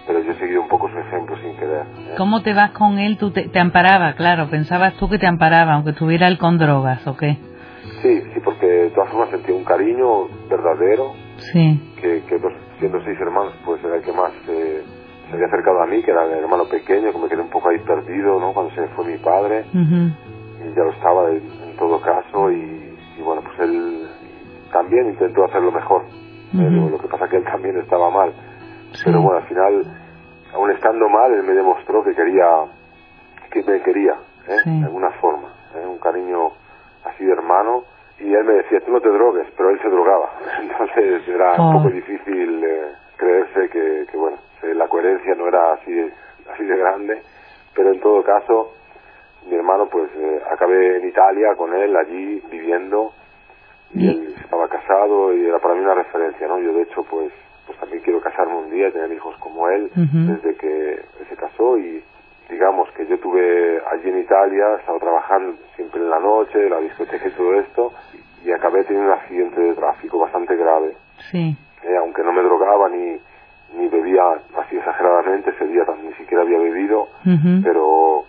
pero 0.07 0.21
yo 0.21 0.33
he 0.33 0.39
seguido 0.39 0.61
un 0.61 0.69
poco 0.69 0.89
su 0.91 0.99
ejemplo 0.99 1.37
sin 1.39 1.57
querer. 1.57 1.83
¿eh? 1.83 2.15
¿Cómo 2.17 2.43
te 2.43 2.53
vas 2.53 2.73
con 2.73 2.99
él? 2.99 3.17
Tú 3.17 3.31
te, 3.31 3.59
amparaba, 3.59 4.15
claro, 4.15 4.51
pensabas 4.51 4.95
tú 4.95 5.09
que 5.09 5.19
te 5.19 5.27
amparaba, 5.27 5.75
aunque 5.75 5.93
tuviera 5.93 6.29
él 6.29 6.39
con 6.39 6.59
drogas, 6.59 7.07
¿o 7.07 7.17
qué? 7.17 7.39
Sí, 8.03 8.23
sí, 8.33 8.41
porque 8.45 8.67
de 8.67 8.91
todas 8.91 9.11
formas 9.11 9.31
sentía 9.31 9.55
un 9.55 9.65
cariño 9.65 10.29
verdadero. 10.49 11.13
Sí. 11.53 11.95
Que, 12.01 12.23
que 12.25 12.39
siendo 12.79 13.03
seis 13.03 13.19
hermanos, 13.21 13.55
pues 13.65 13.83
era 13.85 13.97
el 13.97 14.03
que 14.03 14.13
más 14.13 14.33
eh, 14.49 14.83
se 15.29 15.35
había 15.35 15.47
acercado 15.47 15.83
a 15.83 15.87
mí, 15.87 16.03
que 16.03 16.11
era 16.11 16.25
el 16.25 16.33
hermano 16.45 16.65
pequeño, 16.69 17.13
que 17.13 17.19
me 17.19 17.29
quedé 17.29 17.41
un 17.41 17.51
poco 17.51 17.69
ahí 17.69 17.79
perdido, 17.79 18.39
¿no? 18.41 18.53
Cuando 18.53 18.75
se 18.75 18.87
fue 18.89 19.07
mi 19.07 19.19
padre. 19.19 19.65
Y 19.73 20.75
ya 20.75 20.83
lo 20.85 20.91
estaba 20.93 21.31
en, 21.31 21.77
todo 21.79 22.01
caso, 22.01 22.51
y, 22.51 22.97
y 23.19 23.23
bueno, 23.23 23.43
pues 23.43 23.59
él 23.61 24.09
también 24.73 25.09
intentó 25.09 25.45
hacerlo 25.45 25.73
mejor. 25.73 26.03
lo 26.53 26.99
que 26.99 27.09
pasa 27.09 27.29
que 27.29 27.37
él 27.37 27.45
también 27.45 27.77
estaba 27.79 28.11
mal. 28.11 28.33
Pero 29.05 29.21
bueno, 29.23 29.39
al 29.39 29.49
final, 29.49 29.83
aún 30.53 30.71
estando 30.71 31.09
mal, 31.09 31.33
él 31.33 31.43
me 31.43 31.53
demostró 31.53 32.05
que 32.05 32.15
quería, 32.15 32.47
que 33.51 33.63
me 33.63 33.81
quería, 33.83 34.15
¿eh? 34.49 34.71
de 34.71 34.85
alguna 34.85 35.11
forma. 35.21 35.49
¿eh? 35.75 35.87
Un 35.87 35.99
cariño 35.99 36.53
así 37.05 37.25
de 37.25 37.33
hermano. 37.33 37.85
Y 38.19 38.33
él 38.33 38.45
me 38.45 38.55
decía, 38.55 38.81
tú 38.81 38.93
no 38.93 39.01
te 39.01 39.09
drogues, 39.09 39.49
pero 39.57 39.71
él 39.71 39.81
se 39.81 39.89
drogaba. 39.89 40.31
Entonces 40.61 41.29
era 41.29 41.61
un 41.61 41.77
poco 41.77 41.91
difícil 41.91 42.65
eh, 42.65 42.93
creerse 43.17 43.69
que, 43.71 44.07
que, 44.11 44.17
bueno, 44.17 44.39
la 44.63 44.89
coherencia 44.89 45.35
no 45.35 45.49
era 45.49 45.75
así, 45.75 45.93
así 46.53 46.65
de 46.65 46.77
grande. 46.77 47.23
Pero 47.75 47.93
en 47.93 48.01
todo 48.01 48.23
caso, 48.23 48.75
mi 49.49 49.57
hermano, 49.57 49.89
pues 49.91 50.11
acabé 50.51 50.99
en 50.99 51.09
Italia 51.09 51.55
con 51.57 51.75
él, 51.75 51.97
allí 51.97 52.43
viviendo 52.51 53.13
y 53.95 54.09
él 54.09 54.35
estaba 54.43 54.69
casado 54.69 55.33
y 55.35 55.47
era 55.47 55.59
para 55.59 55.75
mí 55.75 55.81
una 55.81 55.95
referencia, 55.95 56.49
¿no? 56.49 56.59
Yo 56.59 56.73
de 56.73 56.83
hecho 56.83 57.03
pues 57.05 57.33
pues 57.67 57.79
también 57.79 58.03
quiero 58.03 58.21
casarme 58.21 58.57
un 58.57 58.71
día 58.71 58.89
y 58.89 58.93
tener 58.93 59.13
hijos 59.13 59.37
como 59.39 59.69
él 59.69 59.91
desde 59.95 60.55
que 60.57 61.01
se 61.29 61.37
casó 61.37 61.79
y 61.79 62.03
digamos 62.49 62.91
que 62.93 63.07
yo 63.07 63.19
tuve 63.19 63.83
allí 63.93 64.11
en 64.11 64.19
Italia, 64.19 64.77
estaba 64.79 64.99
trabajando 64.99 65.57
siempre 65.77 66.01
en 66.01 66.11
la 66.11 66.19
noche, 66.19 66.69
la 66.69 66.79
discoteca 66.81 67.29
y 67.29 67.33
todo 67.33 67.55
esto 67.61 67.93
y 68.45 68.53
acabé 68.53 68.85
teniendo 68.85 69.13
un 69.13 69.19
accidente 69.19 69.61
de 69.61 69.75
tráfico 69.75 70.19
bastante 70.19 70.55
grave. 70.55 70.95
Sí. 71.31 71.57
Eh, 71.83 71.97
aunque 71.99 72.23
no 72.23 72.33
me 72.33 72.43
drogaba 72.43 72.89
ni, 72.91 73.17
ni 73.77 73.89
bebía 73.89 74.23
así 74.59 74.77
exageradamente, 74.77 75.51
ese 75.51 75.67
día 75.67 75.85
ni 76.03 76.13
siquiera 76.15 76.43
había 76.43 76.59
bebido, 76.59 77.09
pero 77.63 78.25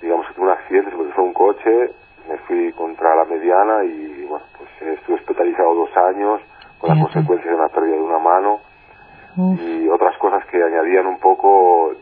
digamos 0.00 0.26
que 0.26 0.34
tuve 0.34 0.46
un 0.46 0.52
accidente, 0.52 0.90
se 0.90 0.96
me 0.96 1.12
fue 1.12 1.24
un 1.24 1.32
coche, 1.32 1.90
me 2.28 2.38
fui 2.38 2.72
contra 2.72 3.14
la 3.14 3.24
mediana 3.24 3.84
y 3.84 4.24
bueno, 4.28 4.44
pues 4.58 4.98
estuve 4.98 5.16
hospitalizado 5.16 5.74
dos 5.74 5.96
años 5.96 6.40
con 6.78 6.90
la 6.96 7.02
consecuencia 7.02 7.50
de 7.50 7.56
una 7.56 7.68
pérdida 7.68 7.94
de 7.94 8.02
una 8.02 8.18
mano 8.18 8.60
y 9.36 9.88
otras 9.88 10.16
cosas 10.18 10.44
que 10.46 10.62
añadían 10.62 11.06
un 11.06 11.18
poco 11.18 11.92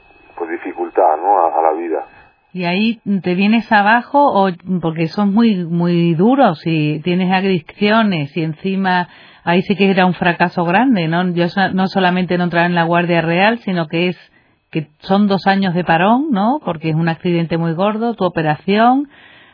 pues 0.40 0.50
dificultad 0.52 1.18
¿no? 1.18 1.46
a, 1.46 1.62
la 1.62 1.72
vida. 1.78 2.06
¿Y 2.54 2.64
ahí 2.64 2.98
te 3.22 3.34
vienes 3.34 3.70
abajo 3.70 4.24
o 4.24 4.48
porque 4.80 5.06
son 5.06 5.34
muy 5.34 5.66
muy 5.66 6.14
duros 6.14 6.62
y 6.64 7.00
tienes 7.02 7.30
adicciones 7.30 8.34
y 8.36 8.42
encima 8.42 9.08
ahí 9.44 9.60
sí 9.60 9.76
que 9.76 9.90
era 9.90 10.06
un 10.06 10.14
fracaso 10.14 10.64
grande, 10.64 11.08
¿no? 11.08 11.28
Yo 11.32 11.44
no 11.74 11.86
solamente 11.88 12.38
no 12.38 12.44
entrar 12.44 12.64
en 12.64 12.74
la 12.74 12.84
Guardia 12.84 13.20
Real, 13.20 13.58
sino 13.58 13.86
que 13.86 14.08
es 14.08 14.32
que 14.70 14.88
son 15.00 15.26
dos 15.26 15.46
años 15.46 15.74
de 15.74 15.84
parón, 15.84 16.30
¿no? 16.30 16.58
Porque 16.64 16.88
es 16.88 16.94
un 16.94 17.10
accidente 17.10 17.58
muy 17.58 17.74
gordo, 17.74 18.14
tu 18.14 18.24
operación, 18.24 19.08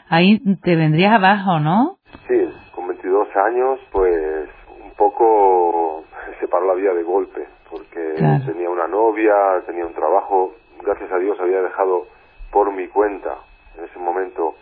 ahí 0.08 0.40
te 0.62 0.76
vendrías 0.76 1.14
abajo, 1.14 1.58
¿no? 1.58 1.98
Sí, 2.28 2.48
con 2.72 2.86
22 2.86 3.28
años, 3.34 3.80
pues 3.90 4.48
un 4.84 4.92
poco 4.96 6.04
se 6.38 6.46
paró 6.46 6.66
la 6.66 6.74
vida 6.74 6.94
de 6.94 7.02
golpe, 7.02 7.46
porque 7.68 8.14
tenía 8.46 8.70
una 8.70 8.86
novia, 8.86 9.32
tenía 9.66 9.86
un 9.86 9.94
trabajo, 9.94 10.52
gracias 10.86 11.10
a 11.10 11.18
Dios 11.18 11.38
había 11.40 11.60
dejado 11.60 12.06
por 12.50 12.72
mi 12.72 12.86
cuenta, 12.88 13.36
en 13.76 13.84
ese 13.84 13.98
momento, 13.98 14.54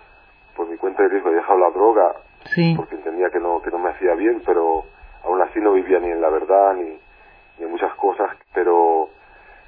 por 0.57 0.67
mi 0.67 0.77
cuenta 0.79 1.03
de 1.03 1.11
riesgo, 1.11 1.29
había 1.29 1.41
dejado 1.41 1.59
la 1.59 1.71
droga, 1.71 2.15
porque 2.77 2.97
entendía 2.97 3.31
que 3.31 3.39
no, 3.39 3.61
que 3.63 3.71
no 3.71 3.79
me 3.79 3.91
hacía 3.91 4.15
bien, 4.15 4.43
pero 4.45 4.85
aún 5.23 5.41
así 5.43 5.61
no 5.61 5.73
vivía 5.73 6.01
ni 6.01 6.11
en 6.11 6.21
la 6.21 6.31
verdad, 6.31 6.75
ni, 6.75 6.99
ni 7.59 7.65
en 7.65 7.71
muchas 7.71 7.95
cosas, 7.95 8.31
pero 8.53 9.11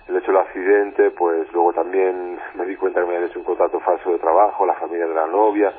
el 0.08 0.16
hecho 0.16 0.32
del 0.32 0.40
accidente, 0.40 1.10
pues 1.10 1.52
luego 1.52 1.72
también 1.72 2.38
me 2.54 2.64
di 2.64 2.76
cuenta 2.76 3.00
que 3.00 3.06
me 3.06 3.16
habían 3.16 3.30
hecho 3.30 3.38
un 3.38 3.44
contrato 3.44 3.78
falso 3.80 4.10
de 4.10 4.18
trabajo, 4.18 4.64
la 4.64 4.75
familia 4.75 5.06
de 5.06 5.14
la 5.14 5.26
novia, 5.26 5.72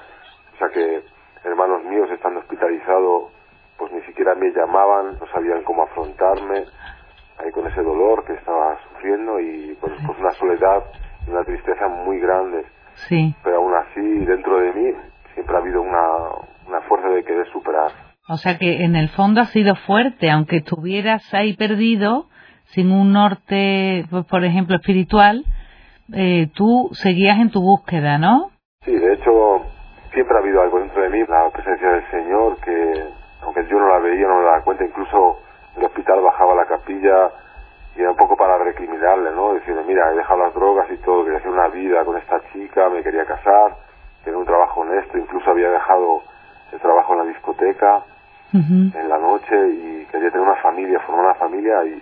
o 0.53 0.57
sea 0.57 0.69
que 0.69 1.03
hermanos 1.43 1.83
míos 1.85 2.09
estando 2.11 2.39
hospitalizados, 2.39 3.31
pues 3.77 3.91
ni 3.91 4.01
siquiera 4.01 4.35
me 4.35 4.51
llamaban, 4.51 5.17
no 5.19 5.27
sabían 5.27 5.63
cómo 5.63 5.83
afrontarme, 5.83 6.65
ahí 7.39 7.51
con 7.51 7.67
ese 7.67 7.81
dolor 7.81 8.23
que 8.25 8.33
estaba 8.33 8.77
sufriendo 8.89 9.39
y 9.39 9.77
pues, 9.79 9.93
pues 10.05 10.19
una 10.19 10.31
soledad 10.31 10.83
y 11.25 11.29
una 11.31 11.43
tristeza 11.43 11.87
muy 11.87 12.19
grande. 12.19 12.65
Sí. 13.07 13.35
Pero 13.43 13.57
aún 13.57 13.73
así, 13.75 14.25
dentro 14.25 14.59
de 14.59 14.73
mí, 14.73 14.93
siempre 15.33 15.55
ha 15.55 15.59
habido 15.59 15.81
una, 15.81 16.07
una 16.67 16.81
fuerza 16.81 17.09
de 17.09 17.23
querer 17.23 17.47
superar. 17.51 17.91
O 18.29 18.37
sea 18.37 18.57
que 18.57 18.83
en 18.83 18.95
el 18.95 19.09
fondo 19.09 19.41
ha 19.41 19.45
sido 19.45 19.75
fuerte, 19.75 20.29
aunque 20.29 20.57
estuvieras 20.57 21.33
ahí 21.33 21.55
perdido, 21.55 22.27
sin 22.65 22.91
un 22.91 23.13
norte, 23.13 24.05
pues, 24.09 24.25
por 24.25 24.43
ejemplo, 24.43 24.75
espiritual, 24.75 25.45
eh, 26.13 26.49
tú 26.53 26.89
seguías 26.93 27.39
en 27.39 27.51
tu 27.51 27.61
búsqueda, 27.61 28.17
¿no? 28.17 28.51
Sí, 28.81 28.91
de 28.95 29.13
hecho, 29.13 29.31
siempre 30.11 30.35
ha 30.35 30.41
habido 30.41 30.61
algo 30.61 30.79
dentro 30.79 31.01
de 31.01 31.09
mí, 31.09 31.19
la 31.27 31.49
presencia 31.51 31.89
del 31.89 32.11
Señor, 32.11 32.57
que 32.61 33.03
aunque 33.41 33.65
yo 33.69 33.79
no 33.79 33.87
la 33.87 33.99
veía, 33.99 34.27
no 34.27 34.39
me 34.39 34.45
daba 34.45 34.63
cuenta, 34.63 34.83
incluso 34.83 35.39
el 35.77 35.85
hospital 35.85 36.21
bajaba 36.21 36.53
a 36.53 36.55
la 36.55 36.65
capilla 36.65 37.31
y 37.95 38.01
era 38.01 38.11
un 38.11 38.17
poco 38.17 38.35
para 38.35 38.57
recriminarle, 38.57 39.31
¿no? 39.31 39.53
Decirle, 39.53 39.83
mira, 39.83 40.11
he 40.11 40.15
dejado 40.15 40.43
las 40.43 40.53
drogas 40.53 40.87
y 40.91 40.97
todo, 40.97 41.23
quería 41.23 41.39
hacer 41.39 41.51
una 41.51 41.67
vida 41.67 42.03
con 42.05 42.17
esta 42.17 42.41
chica, 42.51 42.89
me 42.89 43.03
quería 43.03 43.25
casar, 43.25 43.75
tener 44.23 44.37
un 44.37 44.45
trabajo 44.45 44.81
honesto, 44.81 45.17
incluso 45.17 45.49
había 45.49 45.69
dejado 45.69 46.21
el 46.71 46.79
trabajo 46.79 47.13
en 47.13 47.19
la 47.19 47.25
discoteca 47.25 48.03
en 48.53 49.09
la 49.09 49.17
noche 49.17 49.55
y 49.69 50.07
quería 50.11 50.31
tener 50.31 50.47
una 50.47 50.61
familia, 50.61 50.99
formar 51.01 51.25
una 51.25 51.35
familia 51.35 51.83
y 51.85 52.01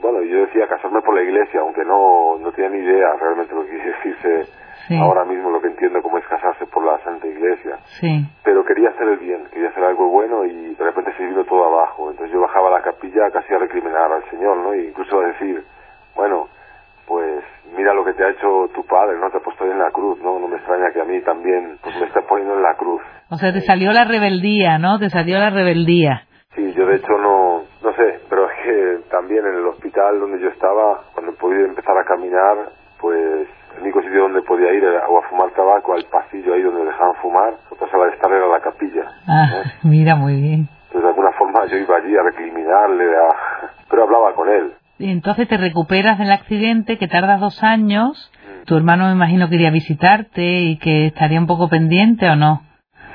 bueno, 0.00 0.20
yo 0.22 0.40
decía 0.40 0.66
casarme 0.68 1.00
por 1.00 1.14
la 1.14 1.22
iglesia, 1.22 1.60
aunque 1.60 1.84
no, 1.84 2.36
no 2.38 2.52
tenía 2.52 2.70
ni 2.70 2.84
idea 2.84 3.14
realmente 3.18 3.54
lo 3.54 3.64
que 3.64 3.70
quiere 3.70 4.46
decirse 4.84 5.02
ahora 5.02 5.24
mismo, 5.24 5.50
lo 5.50 5.60
que 5.60 5.68
entiendo 5.68 6.02
como 6.02 6.18
es 6.18 6.26
casarse 6.26 6.66
por 6.66 6.84
la 6.84 6.98
Santa 7.04 7.26
Iglesia. 7.26 7.78
Sí. 8.00 8.26
Pero 8.42 8.64
quería 8.64 8.90
hacer 8.90 9.08
el 9.08 9.18
bien, 9.18 9.46
quería 9.52 9.70
hacer 9.70 9.84
algo 9.84 10.08
bueno 10.08 10.44
y 10.44 10.74
de 10.74 10.84
repente 10.84 11.12
se 11.16 11.24
vino 11.24 11.44
todo 11.44 11.64
abajo. 11.64 12.10
Entonces 12.10 12.32
yo 12.32 12.40
bajaba 12.40 12.68
a 12.68 12.78
la 12.78 12.82
capilla 12.82 13.30
casi 13.32 13.52
a 13.54 13.58
recriminar 13.58 14.12
al 14.12 14.28
Señor, 14.30 14.56
¿no? 14.58 14.72
E 14.72 14.88
incluso 14.88 15.20
a 15.20 15.26
decir, 15.26 15.64
bueno, 16.14 16.48
pues 17.06 17.44
mira 17.76 17.92
lo 17.94 18.04
que 18.04 18.14
te 18.14 18.24
ha 18.24 18.30
hecho 18.30 18.68
tu 18.74 18.84
padre, 18.86 19.18
¿no? 19.18 19.30
Te 19.30 19.38
ha 19.38 19.40
puesto 19.40 19.64
en 19.64 19.78
la 19.78 19.90
cruz, 19.90 20.18
¿no? 20.22 20.38
No 20.38 20.48
me 20.48 20.56
extraña 20.56 20.92
que 20.92 21.00
a 21.00 21.04
mí 21.04 21.20
también 21.22 21.78
pues 21.82 21.94
me 22.00 22.06
esté 22.06 22.22
poniendo 22.22 22.54
en 22.54 22.62
la 22.62 22.74
cruz. 22.76 23.02
O 23.30 23.36
sea, 23.36 23.52
te 23.52 23.60
salió 23.60 23.92
la 23.92 24.04
rebeldía, 24.04 24.78
¿no? 24.78 24.98
Te 24.98 25.10
salió 25.10 25.38
la 25.38 25.50
rebeldía. 25.50 26.26
Sí, 26.54 26.72
yo 26.72 26.86
de 26.86 26.96
hecho 26.96 27.12
no, 27.18 27.62
no 27.82 27.92
sé, 27.94 28.20
pero 28.30 28.48
es 28.48 28.56
que 28.64 29.10
también 29.10 29.44
en 29.44 29.54
el 29.54 29.66
hospital 29.66 30.20
donde 30.20 30.40
yo 30.40 30.48
estaba, 30.50 31.02
cuando 31.12 31.34
pude 31.34 31.64
empezar 31.64 31.96
a 31.98 32.04
caminar, 32.04 32.70
pues 33.00 33.48
único 33.84 34.02
sitio 34.02 34.22
donde 34.22 34.42
podía 34.42 34.72
ir 34.72 34.82
era 34.82 35.06
o 35.08 35.18
a 35.18 35.28
fumar 35.28 35.50
tabaco 35.50 35.94
al 35.94 36.04
pasillo 36.10 36.54
ahí 36.54 36.62
donde 36.62 36.84
dejaban 36.84 37.14
fumar, 37.20 37.54
o 37.70 37.76
pasaba 37.76 38.06
de 38.06 38.12
estar 38.12 38.32
era 38.32 38.48
la 38.48 38.60
capilla. 38.60 39.04
Ah, 39.28 39.46
¿eh? 39.54 39.70
mira, 39.84 40.16
muy 40.16 40.40
bien. 40.40 40.68
Entonces 40.88 41.02
de 41.02 41.08
alguna 41.08 41.32
forma 41.32 41.66
yo 41.66 41.76
iba 41.76 41.96
allí 41.96 42.16
a 42.16 42.22
recriminarle, 42.22 43.04
a... 43.16 43.28
pero 43.90 44.04
hablaba 44.04 44.34
con 44.34 44.48
él. 44.48 44.72
Y 44.98 45.10
entonces 45.10 45.48
te 45.48 45.56
recuperas 45.56 46.18
del 46.18 46.32
accidente 46.32 46.98
que 46.98 47.08
tardas 47.08 47.40
dos 47.40 47.62
años. 47.62 48.32
Mm. 48.42 48.64
Tu 48.64 48.76
hermano 48.76 49.06
me 49.06 49.12
imagino 49.12 49.48
que 49.48 49.56
iría 49.56 49.68
a 49.68 49.72
visitarte 49.72 50.42
y 50.42 50.78
que 50.78 51.06
estaría 51.06 51.38
un 51.38 51.46
poco 51.46 51.68
pendiente 51.68 52.28
o 52.30 52.36
no. 52.36 52.62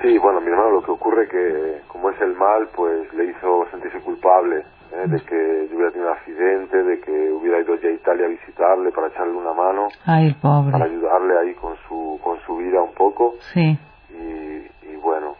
Sí, 0.02 0.18
bueno, 0.18 0.40
mi 0.42 0.48
hermano 0.48 0.72
lo 0.72 0.84
que 0.84 0.92
ocurre 0.92 1.28
que 1.28 1.82
como 1.88 2.10
es 2.12 2.22
el 2.22 2.34
mal, 2.36 2.70
pues 2.76 3.12
le 3.14 3.26
hizo 3.26 3.66
sentirse 3.72 4.00
culpable 4.02 4.64
¿eh? 4.94 5.08
de 5.08 5.20
que 5.22 5.68
yo 5.70 5.76
hubiera 5.76 5.92
tenido 5.92 6.12
un 6.12 6.18
accidente, 6.18 6.84
de 6.84 7.00
que 7.02 7.32
hubiera 7.32 7.60
ido 7.62 7.76
ya 7.76 7.90
a 7.90 7.92
Italia 8.10 8.26
a 8.26 8.30
visitarle 8.30 8.92
para 8.92 9.08
echarle 9.08 9.34
una 9.34 9.54
mano, 9.54 9.88
Ay, 10.06 10.34
pobre. 10.42 10.72
para 10.72 10.86
ayudarle 10.86 11.38
ahí 11.40 11.54
con 11.56 11.76
su 11.88 12.20
con 12.24 12.40
su 12.42 12.58
vida 12.58 12.82
un 12.82 12.94
poco 12.94 13.36
Sí, 13.54 13.78
y, 14.12 14.88
y 14.92 14.96
bueno, 15.02 15.36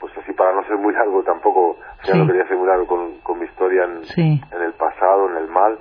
pues 0.00 0.16
así 0.18 0.32
para 0.32 0.52
no 0.52 0.62
ser 0.64 0.76
muy 0.78 0.92
largo 0.92 1.22
tampoco, 1.22 1.76
ya 2.04 2.14
no 2.14 2.26
quería 2.26 2.46
ser 2.48 2.56
muy 2.56 2.66
largo 2.66 2.86
con, 2.86 3.18
con 3.20 3.38
mi 3.38 3.44
historia 3.46 3.84
en, 3.84 4.04
sí, 4.04 4.40
en 4.50 4.62
el 4.62 4.72
pasado, 4.72 5.30
en 5.30 5.36
el 5.36 5.48
mal. 5.48 5.78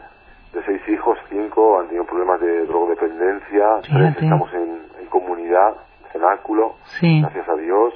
De 0.54 0.64
seis 0.64 0.82
hijos, 0.90 1.18
cinco 1.30 1.80
han 1.80 1.88
tenido 1.88 2.06
problemas 2.06 2.40
de 2.40 2.66
drogodependencia, 2.66 3.66
tres 3.82 4.16
estamos 4.24 4.52
en, 4.54 4.82
en 5.00 5.06
comunidad, 5.08 5.76
cenáculo, 6.12 6.76
sí, 7.00 7.22
gracias 7.22 7.50
a 7.50 7.56
Dios. 7.56 7.94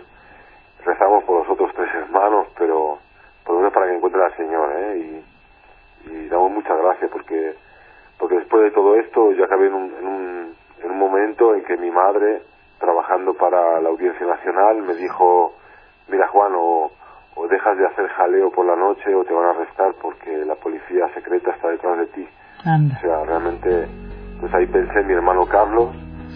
Rezamos 0.83 1.23
por 1.25 1.39
los 1.39 1.49
otros 1.49 1.71
tres 1.75 1.89
hermanos, 1.95 2.47
pero 2.57 2.97
por 3.45 3.53
lo 3.55 3.59
menos 3.61 3.73
para 3.73 3.87
que 3.87 3.95
encuentren 3.95 4.23
al 4.25 4.35
Señor, 4.35 4.69
¿eh? 4.77 4.97
Y, 6.05 6.09
y 6.11 6.27
damos 6.27 6.51
muchas 6.51 6.77
gracias 6.77 7.09
porque 7.11 7.55
porque 8.21 8.35
después 8.35 8.61
de 8.61 8.71
todo 8.71 8.95
esto 8.97 9.31
yo 9.33 9.43
acabé 9.43 9.67
en 9.67 9.73
un, 9.73 9.91
en 9.99 10.07
un, 10.07 10.53
en 10.83 10.91
un 10.91 10.99
momento 10.99 11.55
en 11.55 11.63
que 11.63 11.75
mi 11.77 11.89
madre, 11.89 12.43
trabajando 12.79 13.33
para 13.33 13.81
la 13.81 13.89
Audiencia 13.89 14.27
Nacional, 14.27 14.83
me 14.83 14.93
dijo, 14.93 15.55
mira 16.07 16.27
Juan, 16.27 16.53
o, 16.55 16.91
o 17.35 17.47
dejas 17.47 17.75
de 17.79 17.87
hacer 17.87 18.07
jaleo 18.09 18.51
por 18.51 18.67
la 18.67 18.75
noche 18.75 19.15
o 19.15 19.25
te 19.25 19.33
van 19.33 19.47
a 19.47 19.49
arrestar 19.49 19.95
porque 19.99 20.45
la 20.45 20.53
policía 20.53 21.11
secreta 21.15 21.49
está 21.49 21.69
detrás 21.69 21.97
de 21.97 22.05
ti. 22.07 22.27
O 22.63 22.69
anda, 22.69 22.99
sea, 23.01 23.23
realmente, 23.25 23.87
pues 24.39 24.53
ahí 24.53 24.67
pensé 24.67 24.99
en 24.99 25.07
mi 25.07 25.13
hermano 25.13 25.47
Carlos, 25.47 25.89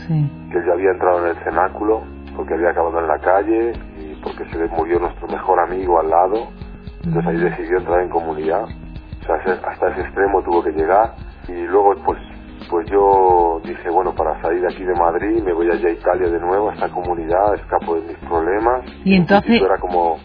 sí, 0.07 0.27
que 0.51 0.57
él 0.57 0.65
ya 0.65 0.73
había 0.73 0.89
entrado 0.89 1.23
en 1.23 1.37
el 1.37 1.43
cenáculo 1.43 2.01
porque 2.35 2.55
había 2.55 2.71
acabado 2.71 2.99
en 2.99 3.07
la 3.07 3.19
calle 3.19 3.73
y 3.99 4.19
porque 4.23 4.43
se 4.45 4.57
le 4.57 4.67
murió 4.69 4.99
nuestro 4.99 5.27
mejor 5.27 5.59
amigo 5.59 5.99
al 5.99 6.09
lado. 6.09 6.47
Entonces 7.03 7.27
ahí 7.27 7.37
decidió 7.37 7.77
entrar 7.77 8.01
en 8.01 8.09
comunidad. 8.09 8.63
O 8.63 9.23
sea, 9.23 9.35
hasta 9.69 9.89
ese 9.89 10.01
extremo 10.01 10.41
tuvo 10.41 10.63
que 10.63 10.71
llegar. 10.71 11.13
Y 11.47 11.53
luego, 11.67 11.95
pues, 12.05 12.19
pues 12.69 12.87
yo 12.89 13.61
dije, 13.63 13.89
bueno, 13.89 14.13
para 14.15 14.41
salir 14.41 14.61
de 14.61 14.73
aquí 14.73 14.83
de 14.83 14.93
Madrid 14.95 15.43
me 15.43 15.53
voy 15.53 15.69
allá 15.69 15.87
a 15.89 15.91
Italia 15.91 16.29
de 16.29 16.39
nuevo, 16.39 16.69
a 16.69 16.73
esta 16.73 16.89
comunidad, 16.89 17.55
escapo 17.55 17.95
de 17.95 18.01
mis 18.07 18.17
problemas. 18.27 18.81
Y 19.03 19.13
En 19.15 19.21
entonces- 19.21 19.61
Era 19.61 19.77
como, 19.79 20.17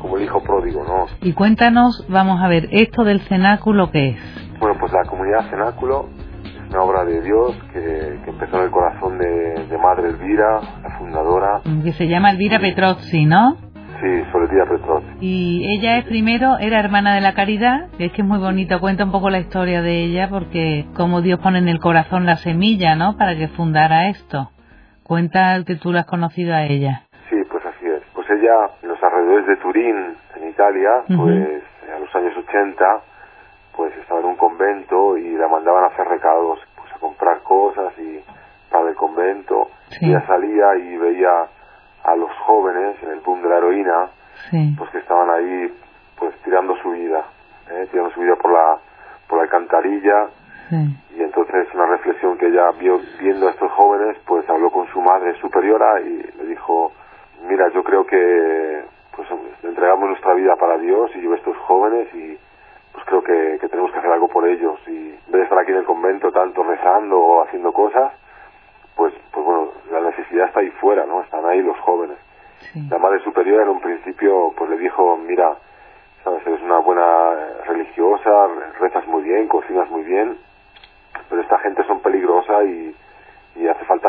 como 0.00 0.16
el 0.16 0.24
hijo 0.24 0.42
pródigo, 0.42 0.84
¿no? 0.84 1.06
Y 1.22 1.32
cuéntanos, 1.32 2.04
vamos 2.08 2.40
a 2.42 2.48
ver, 2.48 2.68
esto 2.72 3.04
del 3.04 3.20
cenáculo, 3.22 3.90
¿qué 3.90 4.10
es? 4.10 4.18
Bueno, 4.60 4.76
pues 4.80 4.92
la 4.92 5.04
comunidad 5.08 5.48
Cenáculo 5.50 6.08
es 6.44 6.70
una 6.70 6.82
obra 6.82 7.04
de 7.04 7.22
Dios 7.22 7.54
que, 7.72 7.80
que 8.24 8.30
empezó 8.30 8.56
en 8.58 8.64
el 8.64 8.70
corazón 8.70 9.16
de, 9.18 9.66
de 9.70 9.78
Madre 9.78 10.08
Elvira, 10.10 10.60
la 10.82 10.98
fundadora. 10.98 11.60
Que 11.84 11.92
se 11.92 12.08
llama 12.08 12.32
Elvira 12.32 12.58
Petrozzi, 12.58 13.24
¿no? 13.24 13.56
Sí, 14.00 14.24
Soledad 14.30 14.68
Petrozzi. 14.68 15.06
Y 15.20 15.76
ella 15.76 15.98
es 15.98 16.04
primero, 16.04 16.58
era 16.58 16.78
hermana 16.78 17.14
de 17.14 17.20
la 17.20 17.34
caridad, 17.34 17.88
que 17.98 18.06
es 18.06 18.12
que 18.12 18.22
es 18.22 18.28
muy 18.28 18.38
bonito, 18.38 18.78
cuenta 18.80 19.04
un 19.04 19.10
poco 19.10 19.28
la 19.28 19.40
historia 19.40 19.82
de 19.82 20.04
ella, 20.04 20.28
porque 20.30 20.86
como 20.96 21.20
Dios 21.20 21.40
pone 21.40 21.58
en 21.58 21.68
el 21.68 21.80
corazón 21.80 22.24
la 22.24 22.36
semilla, 22.36 22.94
¿no? 22.94 23.16
Para 23.16 23.36
que 23.36 23.48
fundara 23.48 24.08
esto. 24.08 24.50
Cuenta 25.02 25.64
que 25.66 25.76
tú 25.76 25.92
la 25.92 26.00
has 26.00 26.06
conocido 26.06 26.54
a 26.54 26.64
ella. 26.64 27.02
Sí, 27.28 27.36
pues 27.50 27.64
así 27.66 27.86
es. 27.86 28.02
Pues 28.14 28.28
ella, 28.30 28.54
en 28.82 28.88
los 28.88 29.02
alrededores 29.02 29.46
de 29.46 29.56
Turín, 29.56 29.96
en 30.36 30.48
Italia, 30.48 30.90
pues 31.08 31.62
a 31.94 31.98
los 31.98 32.14
años 32.14 32.36
80, 32.36 32.84
pues 33.76 33.92
estaba 33.96 34.20
en 34.20 34.26
un 34.26 34.36
convento 34.36 35.16
y 35.16 35.36
la 35.36 35.48
mandaban 35.48 35.84
a 35.84 35.86
hacer 35.88 36.06
recados, 36.06 36.60
pues 36.76 36.92
a 36.94 36.98
comprar 36.98 37.42
cosas 37.42 37.92
y 37.98 38.20
para 38.70 38.90
el 38.90 38.94
convento. 38.94 39.70
Sí. 39.88 40.06
Ella 40.06 40.24
salía 40.26 40.76
y 40.76 40.96
veía 40.98 41.46
a 42.12 42.16
los 42.16 42.30
jóvenes 42.46 42.96
en 43.02 43.10
el 43.10 43.20
boom 43.20 43.42
de 43.42 43.48
la 43.48 43.58
heroína, 43.58 44.08
Sí, 44.50 44.74
pues 44.78 44.88
que 44.90 44.98
estaban 44.98 45.28
ahí, 45.30 45.74
pues 46.16 46.34
tirando 46.44 46.76
su 46.76 46.90
vida, 46.90 47.24
¿eh? 47.70 47.88
tirando 47.90 48.10
su 48.12 48.20
vida 48.20 48.36
por 48.36 48.52
la, 48.52 48.78
por 49.26 49.38
la 49.38 49.44
alcantarilla, 49.44 50.28
sí, 50.70 50.76
y 51.16 51.22
entonces 51.22 51.66
una 51.74 51.86
reflexión 51.86 52.38
que 52.38 52.46
ella 52.46 52.70
vio 52.78 53.00
viendo 53.20 53.48
a 53.48 53.50
estos 53.50 53.70
jóvenes, 53.72 54.16
pues 54.26 54.48
habló 54.48 54.70
con 54.70 54.86
su 54.88 55.00
madre 55.00 55.34
superiora 55.40 56.00
y 56.00 56.22
le 56.38 56.46
dijo, 56.46 56.92
mira, 57.48 57.68
yo 57.70 57.82
creo 57.82 58.06
que 58.06 58.84
pues 59.14 59.28
entregamos 59.64 60.08
nuestra 60.10 60.34
vida 60.34 60.54
para 60.56 60.78
Dios 60.78 61.10
y 61.16 61.20
yo 61.20 61.32
a 61.32 61.36
estos 61.36 61.56
jóvenes 61.58 62.08
y 62.14 62.38
pues 62.92 63.04
creo 63.04 63.22
que, 63.22 63.58
que 63.60 63.68
tenemos 63.68 63.90
que 63.90 63.98
hacer 63.98 64.12
algo 64.12 64.28
por 64.28 64.46
ellos 64.48 64.78
y 64.86 65.10
en 65.10 65.32
vez 65.32 65.40
de 65.40 65.42
estar 65.42 65.58
aquí 65.58 65.72
en 65.72 65.78
el 65.78 65.84
convento 65.84 66.30
tanto 66.30 66.62
rezando 66.62 67.18
o 67.18 67.44
haciendo 67.44 67.72
cosas, 67.72 68.12
pues, 68.98 69.14
pues 69.32 69.46
bueno, 69.46 69.68
la 69.92 70.00
necesidad 70.00 70.48
está 70.48 70.58
ahí 70.60 70.70
fuera, 70.80 71.06
¿no? 71.06 71.22
Están 71.22 71.46
ahí 71.46 71.62
los 71.62 71.78
jóvenes. 71.78 72.18
sí, 72.72 72.82
La 72.90 72.98
madre 72.98 73.20
superiora 73.22 73.62
en 73.62 73.68
un 73.70 73.80
principio 73.80 74.52
pues 74.58 74.68
le 74.70 74.76
dijo, 74.76 75.16
mira, 75.16 75.56
sabes, 76.24 76.44
eres 76.44 76.60
una 76.62 76.80
buena 76.80 77.06
eh, 77.32 77.64
religiosa, 77.68 78.30
rezas 78.80 79.06
muy 79.06 79.22
bien, 79.22 79.46
cocinas 79.46 79.88
muy 79.88 80.02
bien, 80.02 80.36
pero 81.30 81.40
esta 81.40 81.58
gente 81.60 81.84
son 81.86 82.00
peligrosa 82.00 82.64
y, 82.64 82.92
y 83.54 83.68
hace 83.68 83.84
falta 83.84 84.08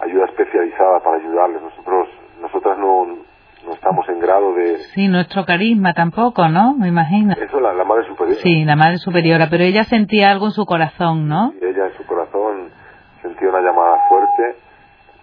ayuda 0.00 0.24
especializada 0.26 0.98
para 0.98 1.18
ayudarles. 1.18 1.62
Nosotros, 1.62 2.08
nosotras 2.40 2.78
no, 2.78 3.06
no 3.64 3.72
estamos 3.74 4.08
en 4.08 4.18
grado 4.18 4.52
de... 4.54 4.78
sí, 4.94 5.06
nuestro 5.06 5.44
carisma 5.44 5.94
tampoco, 5.94 6.48
¿no? 6.48 6.74
Me 6.74 6.88
imagino. 6.88 7.34
Eso 7.34 7.60
la, 7.60 7.72
la 7.72 7.84
madre 7.84 8.04
superiora. 8.08 8.40
Sí, 8.42 8.64
la 8.64 8.74
madre 8.74 8.98
superiora, 8.98 9.46
pero 9.48 9.62
ella 9.62 9.84
sentía 9.84 10.32
algo 10.32 10.46
en 10.46 10.52
su 10.52 10.64
corazón, 10.66 11.28
¿no? 11.28 11.52
Ella 11.62 11.86
en 11.86 11.92
su 11.96 12.04
corazón 12.04 12.31
sentía 13.32 13.48
una 13.48 13.60
llamada 13.60 13.98
fuerte, 14.08 14.56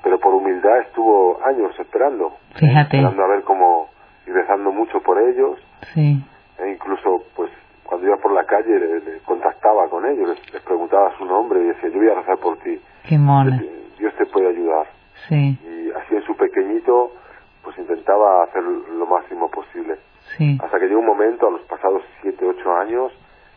pero 0.03 0.19
por 0.19 0.33
humildad 0.33 0.79
estuvo 0.81 1.39
años 1.45 1.71
esperando. 1.79 2.37
Fíjate. 2.55 2.97
Esperando 2.97 3.23
a 3.23 3.27
ver 3.27 3.43
cómo, 3.43 3.89
y 4.25 4.31
rezando 4.31 4.71
mucho 4.71 4.99
por 5.01 5.19
ellos, 5.21 5.57
Sí, 5.93 6.21
e 6.59 6.69
incluso 6.71 7.23
pues 7.35 7.49
cuando 7.83 8.05
iba 8.07 8.17
por 8.17 8.33
la 8.33 8.43
calle 8.45 8.77
le, 8.79 8.99
le 8.99 9.19
contactaba 9.21 9.87
con 9.89 10.05
ellos, 10.05 10.29
les, 10.29 10.53
les 10.53 10.61
preguntaba 10.63 11.15
su 11.17 11.25
nombre 11.25 11.61
y 11.61 11.63
decía, 11.67 11.89
yo 11.89 11.97
voy 11.99 12.09
a 12.09 12.15
rezar 12.15 12.37
por 12.37 12.57
ti, 12.59 12.79
qué 13.07 13.17
mona. 13.17 13.61
Dios 13.97 14.13
te 14.15 14.25
puede 14.25 14.47
ayudar. 14.49 14.87
Sí, 15.27 15.57
Y 15.63 15.91
así 15.91 16.15
en 16.15 16.21
su 16.23 16.35
pequeñito, 16.35 17.11
pues 17.63 17.77
intentaba 17.77 18.43
hacer 18.43 18.63
lo 18.63 19.05
máximo 19.05 19.49
posible. 19.49 19.97
sí, 20.37 20.57
Hasta 20.63 20.79
que 20.79 20.87
llegó 20.87 20.99
un 20.99 21.05
momento, 21.07 21.47
a 21.47 21.51
los 21.51 21.61
pasados 21.61 22.03
siete, 22.21 22.45
ocho 22.45 22.71
años, 22.77 23.11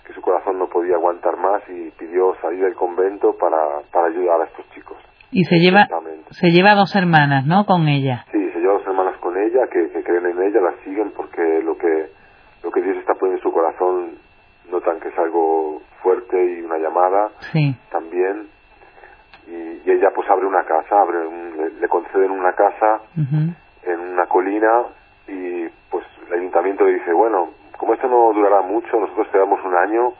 que 0.06 0.12
su 0.12 0.20
corazón 0.20 0.58
no 0.58 0.66
podía 0.68 0.96
aguantar 0.96 1.36
más 1.36 1.62
y 1.68 1.90
pidió 1.92 2.34
salir 2.40 2.64
del 2.64 2.74
convento 2.74 3.36
para, 3.38 3.80
para 3.92 4.08
ayudar 4.08 4.40
a 4.42 4.44
estos 4.44 4.68
chicos. 4.70 4.96
Y 5.30 5.44
se 5.44 5.56
lleva, 5.60 5.86
se 6.30 6.50
lleva 6.50 6.74
dos 6.74 6.94
hermanas, 6.94 7.46
¿no? 7.46 7.64
Con 7.64 7.88
ella. 7.88 8.24
Sí, 8.32 8.50
se 8.52 8.58
lleva 8.60 8.74
dos 8.74 8.86
hermanas 8.86 9.16
con 9.18 9.36
ella, 9.38 9.66
que, 9.70 9.88
que 9.90 10.02
creen 10.02 10.26
en 10.26 10.42
ella, 10.42 10.60
la 10.60 10.74
siguen 10.84 11.12
porque 11.16 11.60
lo 11.64 11.76
que, 11.78 12.10
lo 12.62 12.70
que 12.70 12.82
Dios 12.82 12.96
está 12.98 13.14
poniendo 13.14 13.38
en 13.38 13.42
su 13.42 13.52
corazón 13.52 14.18
notan 14.70 15.00
que 15.00 15.08
es 15.08 15.18
algo 15.18 15.80
fuerte 16.02 16.36
y 16.36 16.60
una 16.62 16.78
llamada 16.78 17.30
Sí, 17.52 17.74
también. 17.90 18.48
Y, 19.46 19.52
y 19.84 19.90
ella 19.90 20.10
pues 20.14 20.28
abre 20.30 20.46
una 20.46 20.64
casa, 20.64 21.00
abre 21.00 21.26
un- 21.26 21.56
le, 21.56 21.70
le 21.80 21.88
conceden 21.88 22.30
una 22.30 22.52
casa 22.52 23.00
en 23.84 24.00
una 24.00 24.26
colina 24.26 24.68
y 25.28 25.66
pues 25.90 26.04
el 26.28 26.34
ayuntamiento 26.34 26.84
le 26.84 26.94
dice, 26.94 27.12
bueno, 27.12 27.50
como 27.78 27.94
esto 27.94 28.01
no 28.12 28.32
durará 28.34 28.60
mucho, 28.62 29.00
nosotros 29.00 29.26
te 29.32 29.38
damos 29.38 29.58
un 29.64 29.74
año 29.74 30.12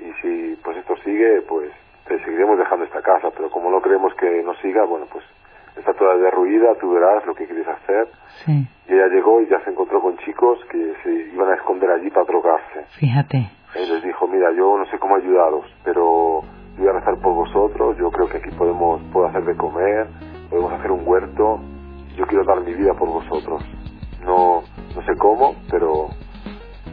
y 0.00 0.10
si 0.22 0.56
pues 0.64 0.76
esto 0.78 0.94
sigue, 1.04 1.42
pues 1.42 1.70
te 2.08 2.18
seguiremos 2.24 2.58
dejando 2.58 2.84
esta 2.86 3.02
casa, 3.02 3.28
pero 3.36 3.50
como 3.50 3.70
no 3.70 3.80
creemos 3.80 4.14
que 4.14 4.42
no 4.42 4.54
siga, 4.54 4.84
bueno, 4.84 5.06
pues 5.12 5.24
está 5.76 5.92
toda 5.94 6.16
derruida, 6.16 6.74
tú 6.80 6.90
verás 6.92 7.24
lo 7.26 7.34
que 7.34 7.46
quieres 7.46 7.68
hacer. 7.68 8.08
sí, 8.44 8.66
Y 8.88 8.94
ella 8.94 9.06
llegó 9.08 9.40
y 9.42 9.46
ya 9.48 9.60
se 9.64 9.70
encontró 9.70 10.00
con 10.00 10.16
chicos 10.18 10.58
que 10.70 10.94
se 11.02 11.12
iban 11.34 11.50
a 11.50 11.54
esconder 11.54 11.90
allí 11.90 12.10
para 12.10 12.24
drogarse. 12.26 12.84
fíjate. 12.98 13.50
Él 13.76 13.88
les 13.94 14.02
dijo, 14.02 14.26
mira, 14.26 14.50
yo 14.52 14.76
no 14.76 14.84
sé 14.86 14.98
cómo 14.98 15.14
ayudaros, 15.16 15.64
pero 15.84 16.40
yo 16.76 16.78
voy 16.78 16.88
a 16.88 16.92
rezar 16.92 17.14
por 17.22 17.34
vosotros, 17.34 17.96
yo 17.98 18.10
creo 18.10 18.28
que 18.28 18.38
aquí 18.38 18.50
podemos, 18.56 19.00
puedo 19.12 19.26
hacer 19.26 19.44
de 19.44 19.56
comer, 19.56 20.08
podemos 20.48 20.72
hacer 20.72 20.90
un 20.90 21.06
huerto, 21.06 21.60
yo 22.16 22.26
quiero 22.26 22.44
dar 22.44 22.60
mi 22.62 22.74
vida 22.74 22.94
por 22.94 23.08
vosotros. 23.08 23.62
No, 24.24 24.62
no 24.96 25.02
sé 25.02 25.12
cómo, 25.18 25.54
pero 25.70 26.08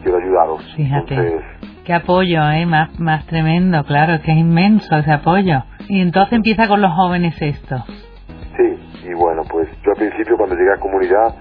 quiero 0.02 0.18
ayudaros. 0.18 0.74
Fíjate. 0.76 1.14
Entonces, 1.14 1.42
Qué 1.84 1.94
apoyo, 1.94 2.42
¿eh? 2.50 2.66
Más, 2.66 3.00
más 3.00 3.24
tremendo, 3.26 3.82
claro, 3.84 4.14
es 4.14 4.20
que 4.20 4.32
es 4.32 4.38
inmenso 4.38 4.94
ese 4.96 5.10
apoyo. 5.12 5.62
Y 5.88 6.00
entonces 6.02 6.34
empieza 6.34 6.68
con 6.68 6.82
los 6.82 6.92
jóvenes 6.92 7.34
esto. 7.40 7.82
sí, 8.56 9.08
y 9.10 9.14
bueno, 9.14 9.42
pues 9.50 9.68
yo 9.82 9.92
al 9.92 9.96
principio 9.96 10.36
cuando 10.36 10.54
llegué 10.54 10.70
a 10.72 10.76
comunidad 10.80 11.34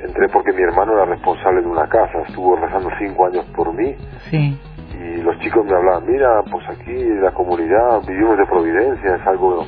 entré 0.00 0.28
porque 0.32 0.52
mi 0.52 0.62
hermano 0.62 0.94
era 0.94 1.04
responsable 1.04 1.60
de 1.60 1.68
una 1.68 1.86
casa, 1.86 2.18
estuvo 2.26 2.56
rezando 2.56 2.88
cinco 2.98 3.26
años 3.26 3.44
por 3.54 3.72
mí 3.72 3.94
Sí, 4.28 4.58
y 4.98 5.22
los 5.22 5.38
chicos 5.38 5.64
me 5.64 5.72
hablaban, 5.76 6.04
mira, 6.10 6.42
pues 6.50 6.68
aquí 6.68 6.90
en 6.90 7.22
la 7.22 7.30
comunidad 7.30 8.00
vivimos 8.08 8.36
de 8.36 8.46
providencia, 8.46 9.14
es 9.14 9.26
algo 9.28 9.64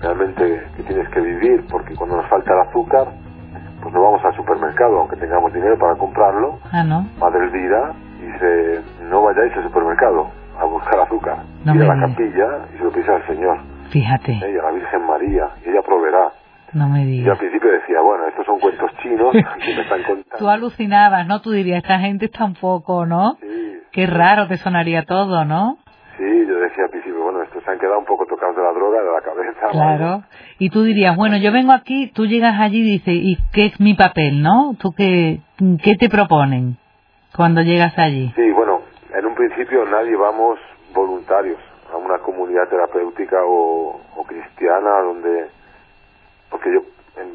realmente 0.00 0.62
que 0.78 0.82
tienes 0.84 1.06
que 1.10 1.20
vivir, 1.20 1.66
porque 1.70 1.94
cuando 1.94 2.16
nos 2.16 2.26
falta 2.30 2.50
el 2.54 2.60
azúcar, 2.70 3.08
pues 3.86 3.94
no 3.94 4.02
vamos 4.02 4.24
al 4.24 4.34
supermercado, 4.34 4.98
aunque 4.98 5.14
tengamos 5.16 5.52
dinero 5.52 5.78
para 5.78 5.94
comprarlo. 5.94 6.58
ah, 6.72 6.82
¿no? 6.82 7.06
Madre 7.20 7.44
Elvira 7.44 7.92
dice, 8.20 8.80
no 9.08 9.22
vayáis 9.22 9.56
al 9.56 9.62
supermercado 9.62 10.26
a 10.58 10.64
buscar 10.64 10.98
azúcar, 11.00 11.36
No 11.64 11.74
ir 11.74 11.82
a 11.82 11.86
la 11.86 11.94
digas. 11.94 12.10
capilla 12.10 12.48
y 12.74 12.78
se 12.78 12.84
lo 12.84 12.90
pides 12.90 13.08
al 13.08 13.26
Señor, 13.28 13.58
Fíjate, 13.90 14.32
¿eh? 14.32 14.52
y 14.54 14.58
a 14.58 14.62
la 14.64 14.70
Virgen 14.72 15.06
María, 15.06 15.50
y 15.64 15.68
ella 15.70 15.82
proveerá. 15.82 16.32
no 16.72 16.88
me 16.88 16.98
Y 16.98 17.02
al 17.02 17.06
digas. 17.06 17.38
principio 17.38 17.70
decía, 17.70 18.00
bueno, 18.00 18.26
estos 18.26 18.44
son 18.44 18.58
cuentos 18.58 18.90
chinos 19.02 19.30
que 19.32 19.74
me 19.74 19.82
están 19.82 20.02
contando. 20.02 20.36
Tú 20.38 20.48
alucinabas, 20.48 21.26
¿no? 21.28 21.40
Tú 21.40 21.52
dirías, 21.52 21.78
esta 21.84 22.00
gente 22.00 22.24
está 22.26 22.44
un 22.44 22.54
poco, 22.54 23.06
¿no? 23.06 23.36
Sí, 23.40 23.80
Qué 23.92 24.06
raro 24.06 24.48
te 24.48 24.56
sonaría 24.56 25.04
todo, 25.04 25.44
¿no? 25.44 25.78
Sí, 26.18 26.24
yo 26.48 26.58
decía, 26.58 26.84
al 26.84 26.90
principio, 26.90 27.22
bueno, 27.22 27.42
estos 27.42 27.62
se 27.62 27.70
han 27.70 27.78
quedado 27.78 27.98
un 28.00 28.04
poco 28.04 28.25
tocados 28.36 28.56
de 28.56 28.62
la 28.62 28.72
droga, 28.72 29.02
de 29.02 29.12
la 29.12 29.20
cabeza. 29.20 29.66
Claro. 29.70 30.22
Y 30.58 30.70
tú 30.70 30.82
dirías, 30.82 31.16
bueno, 31.16 31.36
yo 31.36 31.52
vengo 31.52 31.72
aquí, 31.72 32.12
tú 32.14 32.26
llegas 32.26 32.60
allí 32.60 32.80
y 32.80 32.98
dices, 32.98 33.14
¿y 33.14 33.38
qué 33.52 33.66
es 33.66 33.80
mi 33.80 33.94
papel, 33.94 34.42
no? 34.42 34.76
¿Tú 34.78 34.92
qué, 34.96 35.40
qué 35.82 35.96
te 35.96 36.08
proponen 36.08 36.76
cuando 37.34 37.62
llegas 37.62 37.96
allí? 37.98 38.32
Sí, 38.36 38.50
bueno, 38.50 38.82
en 39.14 39.26
un 39.26 39.34
principio 39.34 39.84
nadie 39.86 40.16
vamos 40.16 40.58
voluntarios 40.94 41.58
a 41.92 41.96
una 41.96 42.18
comunidad 42.18 42.68
terapéutica 42.68 43.36
o, 43.44 44.00
o 44.16 44.24
cristiana 44.24 45.00
donde, 45.02 45.46
porque 46.50 46.72
yo, 46.72 46.82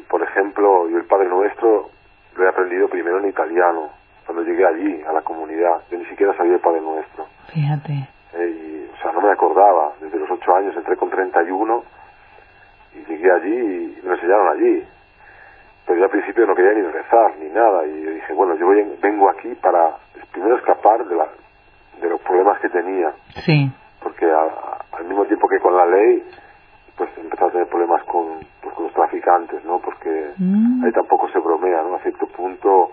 por 0.08 0.22
ejemplo, 0.22 0.88
yo 0.88 0.98
el 0.98 1.04
Padre 1.04 1.28
Nuestro 1.28 1.90
lo 2.36 2.44
he 2.44 2.48
aprendido 2.48 2.88
primero 2.88 3.18
en 3.18 3.28
italiano, 3.28 3.90
cuando 4.24 4.42
llegué 4.44 4.64
allí, 4.64 5.02
a 5.08 5.12
la 5.12 5.22
comunidad. 5.22 5.82
Yo 5.90 5.98
ni 5.98 6.04
siquiera 6.06 6.34
sabía 6.36 6.54
el 6.54 6.60
Padre 6.60 6.80
Nuestro. 6.80 7.26
Fíjate. 7.52 8.08
Y, 8.34 8.88
o 8.92 8.96
sea, 9.02 9.12
no 9.12 9.20
me 9.20 9.30
acordaba. 9.30 9.92
Desde 10.00 10.18
los 10.18 10.30
ocho 10.30 10.54
años 10.54 10.74
entré 10.76 10.96
con 10.96 11.10
31 11.10 11.84
y 12.94 13.04
llegué 13.10 13.30
allí 13.30 13.98
y 13.98 14.06
me 14.06 14.14
enseñaron 14.14 14.48
allí. 14.48 14.84
Pero 15.86 15.98
yo 15.98 16.04
al 16.04 16.10
principio 16.10 16.46
no 16.46 16.54
quería 16.54 16.72
ni 16.74 16.82
rezar 16.82 17.36
ni 17.38 17.48
nada. 17.50 17.86
Y 17.86 18.02
yo 18.02 18.10
dije, 18.10 18.32
bueno, 18.32 18.54
yo 18.56 18.66
voy, 18.66 18.82
vengo 19.02 19.28
aquí 19.30 19.54
para 19.56 19.96
primero 20.32 20.56
escapar 20.56 21.04
de, 21.06 21.16
la, 21.16 21.28
de 22.00 22.08
los 22.08 22.20
problemas 22.22 22.58
que 22.60 22.68
tenía. 22.70 23.12
Sí. 23.44 23.70
Porque 24.02 24.26
al 24.30 25.04
mismo 25.04 25.24
tiempo 25.26 25.48
que 25.48 25.58
con 25.60 25.76
la 25.76 25.86
ley, 25.86 26.24
pues 26.96 27.10
empezó 27.18 27.46
a 27.46 27.50
tener 27.50 27.66
problemas 27.68 28.02
con, 28.04 28.40
pues, 28.62 28.74
con 28.74 28.84
los 28.84 28.94
traficantes, 28.94 29.64
¿no? 29.64 29.78
Porque 29.80 30.30
Mm. 30.38 30.84
ahí 30.84 30.92
tampoco 30.92 31.28
se 31.28 31.38
bromea, 31.38 31.82
¿no? 31.82 31.96
A 31.96 31.98
cierto 32.00 32.26
punto, 32.28 32.92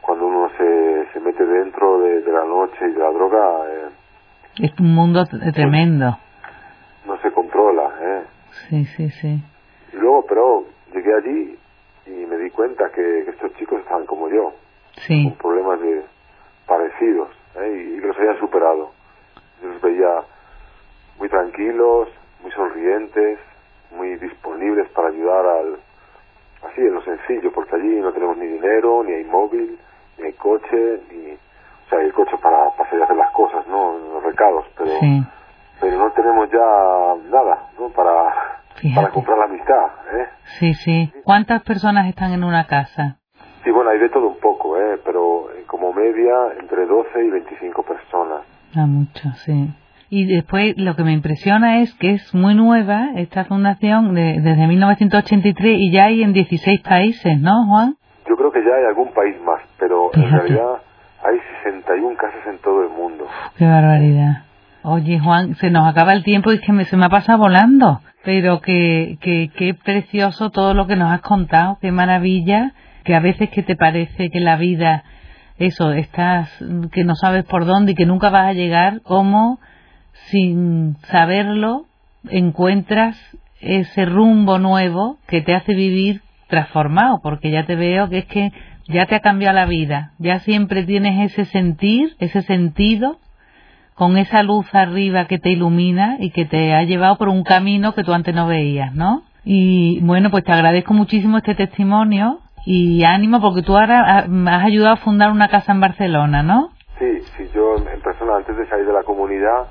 cuando 0.00 0.26
uno 0.26 0.48
se, 0.56 1.06
se 1.12 1.20
mete 1.20 1.44
dentro 1.44 2.00
de, 2.00 2.20
de 2.22 2.32
la 2.32 2.44
noche 2.44 2.78
y 2.88 2.92
de 2.92 2.98
la 2.98 3.10
droga, 3.10 3.60
eh, 3.68 3.88
Es 4.62 4.69
un 4.80 4.94
mundo 4.94 5.24
t- 5.26 5.52
tremendo. 5.52 6.18
no 7.06 7.18
se 7.22 7.30
controla, 7.32 7.90
¿eh? 8.00 8.22
Sí, 8.68 8.84
sí, 8.96 9.10
sí. 9.10 9.42
Y 9.92 9.96
luego, 9.96 10.24
pero 10.28 10.64
llegué 10.92 11.14
allí 11.14 11.58
y 12.06 12.26
me 12.26 12.36
di 12.38 12.50
cuenta 12.50 12.90
que, 12.90 13.02
que 13.24 13.30
estos 13.30 13.52
chicos 13.54 13.80
estaban 13.80 14.06
como 14.06 14.28
yo, 14.28 14.52
Sí. 15.06 15.24
con 15.24 15.34
problemas 15.38 15.80
de 15.80 16.02
parecidos, 16.66 17.28
¿eh? 17.56 17.68
y, 17.92 17.96
y 17.96 18.00
que 18.00 18.06
los 18.06 18.18
habían 18.18 18.38
superado. 18.38 18.92
Yo 19.62 19.68
los 19.68 19.80
veía 19.82 20.22
muy 21.18 21.28
tranquilos, 21.28 22.08
muy 22.42 22.50
sonrientes, 22.52 23.38
muy 23.90 24.16
disponibles 24.16 24.88
para 24.90 25.08
ayudar 25.08 25.44
al, 25.46 25.76
así 26.70 26.80
en 26.80 26.94
lo 26.94 27.02
sencillo, 27.02 27.50
porque 27.52 27.76
allí 27.76 28.00
no 28.00 28.12
tenemos 28.12 28.36
ni 28.36 28.46
dinero, 28.46 29.02
ni 29.04 29.12
hay 29.14 29.24
móvil, 29.24 29.78
ni 30.18 30.24
hay 30.26 30.32
coche, 30.34 31.00
ni, 31.10 31.32
o 31.32 31.88
sea, 31.88 31.98
hay 31.98 32.06
el 32.06 32.12
coche 32.12 32.36
para, 32.42 32.70
para 32.76 32.88
salir 32.88 33.02
a 33.02 33.04
hacer 33.04 33.16
las 33.16 33.32
cosas, 33.32 33.66
¿no? 33.66 33.98
Los 33.98 34.22
recados, 34.22 34.66
pero, 34.76 34.89
Sí. 35.00 35.22
pero 35.80 35.98
no 35.98 36.10
tenemos 36.12 36.48
ya 36.50 37.30
nada, 37.30 37.68
¿no? 37.78 37.88
Para, 37.88 38.32
Fíjate. 38.76 39.00
para 39.00 39.12
comprar 39.14 39.38
la 39.38 39.44
amistad, 39.44 39.86
¿eh? 40.18 40.26
Sí, 40.58 40.74
sí. 40.74 41.12
¿Cuántas 41.24 41.62
personas 41.62 42.06
están 42.06 42.32
en 42.32 42.44
una 42.44 42.66
casa? 42.66 43.16
Sí, 43.64 43.70
bueno, 43.70 43.90
hay 43.90 43.98
de 43.98 44.08
todo 44.08 44.28
un 44.28 44.38
poco, 44.40 44.76
¿eh? 44.78 44.98
Pero 45.04 45.50
eh, 45.52 45.64
como 45.66 45.92
media 45.92 46.32
entre 46.60 46.86
12 46.86 47.24
y 47.24 47.30
25 47.30 47.82
personas. 47.82 48.40
Ah, 48.76 48.86
mucho, 48.86 49.30
sí. 49.44 49.70
Y 50.12 50.26
después 50.26 50.74
lo 50.76 50.96
que 50.96 51.04
me 51.04 51.12
impresiona 51.12 51.80
es 51.82 51.94
que 51.94 52.14
es 52.14 52.34
muy 52.34 52.54
nueva 52.54 53.10
esta 53.16 53.44
fundación 53.44 54.14
de- 54.14 54.40
desde 54.40 54.66
1983 54.66 55.76
y 55.78 55.92
ya 55.92 56.04
hay 56.06 56.22
en 56.22 56.32
16 56.32 56.80
países, 56.80 57.38
¿no, 57.40 57.66
Juan? 57.68 57.96
Yo 58.28 58.36
creo 58.36 58.50
que 58.50 58.60
ya 58.64 58.74
hay 58.74 58.84
algún 58.88 59.12
país 59.12 59.36
más, 59.42 59.60
pero 59.78 60.10
en 60.14 60.30
realidad 60.30 60.82
hay 61.22 61.38
61 61.64 62.16
casas 62.16 62.46
en 62.46 62.58
todo 62.58 62.82
el 62.82 62.88
mundo. 62.90 63.26
Qué 63.56 63.64
barbaridad. 63.66 64.44
Oye, 64.82 65.18
Juan, 65.18 65.56
se 65.56 65.70
nos 65.70 65.86
acaba 65.86 66.14
el 66.14 66.24
tiempo 66.24 66.52
y 66.52 66.56
es 66.56 66.60
que 66.62 66.72
me, 66.72 66.86
se 66.86 66.96
me 66.96 67.06
ha 67.06 67.10
pasado 67.10 67.38
volando. 67.38 68.00
Pero 68.24 68.60
que, 68.60 69.18
que, 69.20 69.74
precioso 69.74 70.50
todo 70.50 70.74
lo 70.74 70.86
que 70.86 70.96
nos 70.96 71.12
has 71.12 71.20
contado, 71.20 71.78
qué 71.80 71.90
maravilla, 71.90 72.72
que 73.04 73.14
a 73.14 73.20
veces 73.20 73.50
que 73.50 73.62
te 73.62 73.76
parece 73.76 74.30
que 74.30 74.40
la 74.40 74.56
vida, 74.56 75.04
eso, 75.58 75.92
estás, 75.92 76.50
que 76.92 77.04
no 77.04 77.14
sabes 77.14 77.44
por 77.44 77.64
dónde 77.64 77.92
y 77.92 77.94
que 77.94 78.06
nunca 78.06 78.30
vas 78.30 78.48
a 78.48 78.52
llegar, 78.52 79.00
como 79.02 79.58
sin 80.30 80.96
saberlo 81.04 81.86
encuentras 82.28 83.18
ese 83.60 84.04
rumbo 84.04 84.58
nuevo 84.58 85.18
que 85.26 85.40
te 85.40 85.54
hace 85.54 85.74
vivir 85.74 86.22
transformado, 86.48 87.20
porque 87.22 87.50
ya 87.50 87.64
te 87.64 87.76
veo 87.76 88.08
que 88.10 88.18
es 88.18 88.26
que 88.26 88.52
ya 88.88 89.06
te 89.06 89.14
ha 89.14 89.20
cambiado 89.20 89.54
la 89.54 89.66
vida, 89.66 90.12
ya 90.18 90.40
siempre 90.40 90.84
tienes 90.84 91.32
ese 91.32 91.44
sentir, 91.46 92.16
ese 92.18 92.42
sentido, 92.42 93.18
con 94.00 94.16
esa 94.16 94.42
luz 94.42 94.66
arriba 94.74 95.26
que 95.26 95.38
te 95.38 95.50
ilumina 95.50 96.16
y 96.20 96.30
que 96.30 96.46
te 96.46 96.72
ha 96.74 96.84
llevado 96.84 97.18
por 97.18 97.28
un 97.28 97.44
camino 97.44 97.92
que 97.94 98.02
tú 98.02 98.14
antes 98.14 98.34
no 98.34 98.46
veías, 98.46 98.94
¿no? 98.94 99.24
Y 99.44 100.00
bueno, 100.00 100.30
pues 100.30 100.42
te 100.44 100.52
agradezco 100.52 100.94
muchísimo 100.94 101.36
este 101.36 101.54
testimonio 101.54 102.38
y 102.64 103.04
ánimo 103.04 103.42
porque 103.42 103.60
tú 103.62 103.76
ahora 103.76 104.00
ha- 104.00 104.56
has 104.56 104.64
ayudado 104.64 104.94
a 104.94 105.04
fundar 105.04 105.30
una 105.30 105.48
casa 105.48 105.72
en 105.72 105.80
Barcelona, 105.80 106.42
¿no? 106.42 106.70
Sí, 106.98 107.20
sí, 107.36 107.50
yo 107.54 107.76
en 107.76 107.88
en 107.88 108.00
persona 108.00 108.36
antes 108.36 108.56
de 108.56 108.66
salir 108.68 108.86
de 108.86 108.92
la 108.94 109.02
comunidad 109.02 109.66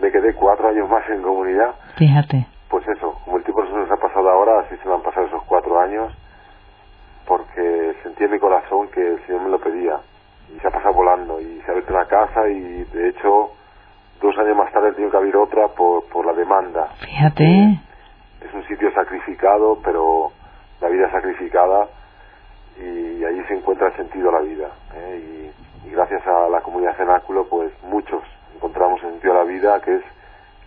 me 0.00 0.10
quedé 0.10 0.34
cuatro 0.34 0.68
años 0.68 0.88
más 0.90 1.08
en 1.08 1.22
comunidad. 1.22 1.70
Fíjate. 1.96 2.46
Pues 2.68 2.84
eso, 2.96 3.14
como 3.24 3.36
el 3.38 3.44
tiempo 3.44 3.64
se 3.64 3.72
nos 3.72 3.88
ha 3.92 3.96
pasado 3.96 4.28
ahora, 4.28 4.52
así 4.66 4.74
se 4.82 4.88
me 4.88 4.94
han 4.94 5.02
pasado 5.02 5.26
esos 5.26 5.42
cuatro 5.44 5.78
años, 5.80 6.12
porque 7.26 7.92
sentí 8.02 8.24
en 8.24 8.32
mi 8.32 8.38
corazón 8.40 8.88
que 8.92 9.00
el 9.00 9.26
Señor 9.26 9.42
me 9.42 9.50
lo 9.50 9.60
pedía. 9.60 9.96
Y 10.54 10.58
se 10.60 10.66
ha 10.66 10.70
pasado 10.70 10.94
volando, 10.94 11.40
y 11.40 11.60
se 11.60 11.68
ha 11.68 11.70
abierto 11.72 11.94
una 11.94 12.06
casa, 12.06 12.48
y 12.48 12.84
de 12.84 13.08
hecho, 13.08 13.50
dos 14.20 14.36
años 14.38 14.56
más 14.56 14.72
tarde 14.72 14.92
tenido 14.92 15.10
que 15.10 15.16
abrir 15.16 15.36
otra 15.36 15.68
por, 15.68 16.04
por 16.08 16.26
la 16.26 16.32
demanda. 16.32 16.88
Fíjate. 17.00 17.80
Es 18.40 18.52
un 18.54 18.64
sitio 18.66 18.92
sacrificado, 18.92 19.78
pero 19.84 20.32
la 20.80 20.88
vida 20.88 21.06
es 21.06 21.12
sacrificada, 21.12 21.88
y 22.78 23.24
allí 23.24 23.42
se 23.48 23.54
encuentra 23.54 23.88
el 23.88 23.96
sentido 23.96 24.26
de 24.26 24.32
la 24.32 24.40
vida. 24.40 24.68
¿eh? 24.94 25.50
Y, 25.84 25.88
y 25.88 25.90
gracias 25.90 26.26
a 26.26 26.48
la 26.48 26.60
comunidad 26.60 26.96
cenáculo, 26.96 27.46
pues 27.48 27.72
muchos 27.84 28.22
encontramos 28.54 29.02
el 29.02 29.10
sentido 29.12 29.34
de 29.34 29.38
la 29.38 29.44
vida, 29.44 29.80
que 29.80 29.96
es 29.96 30.02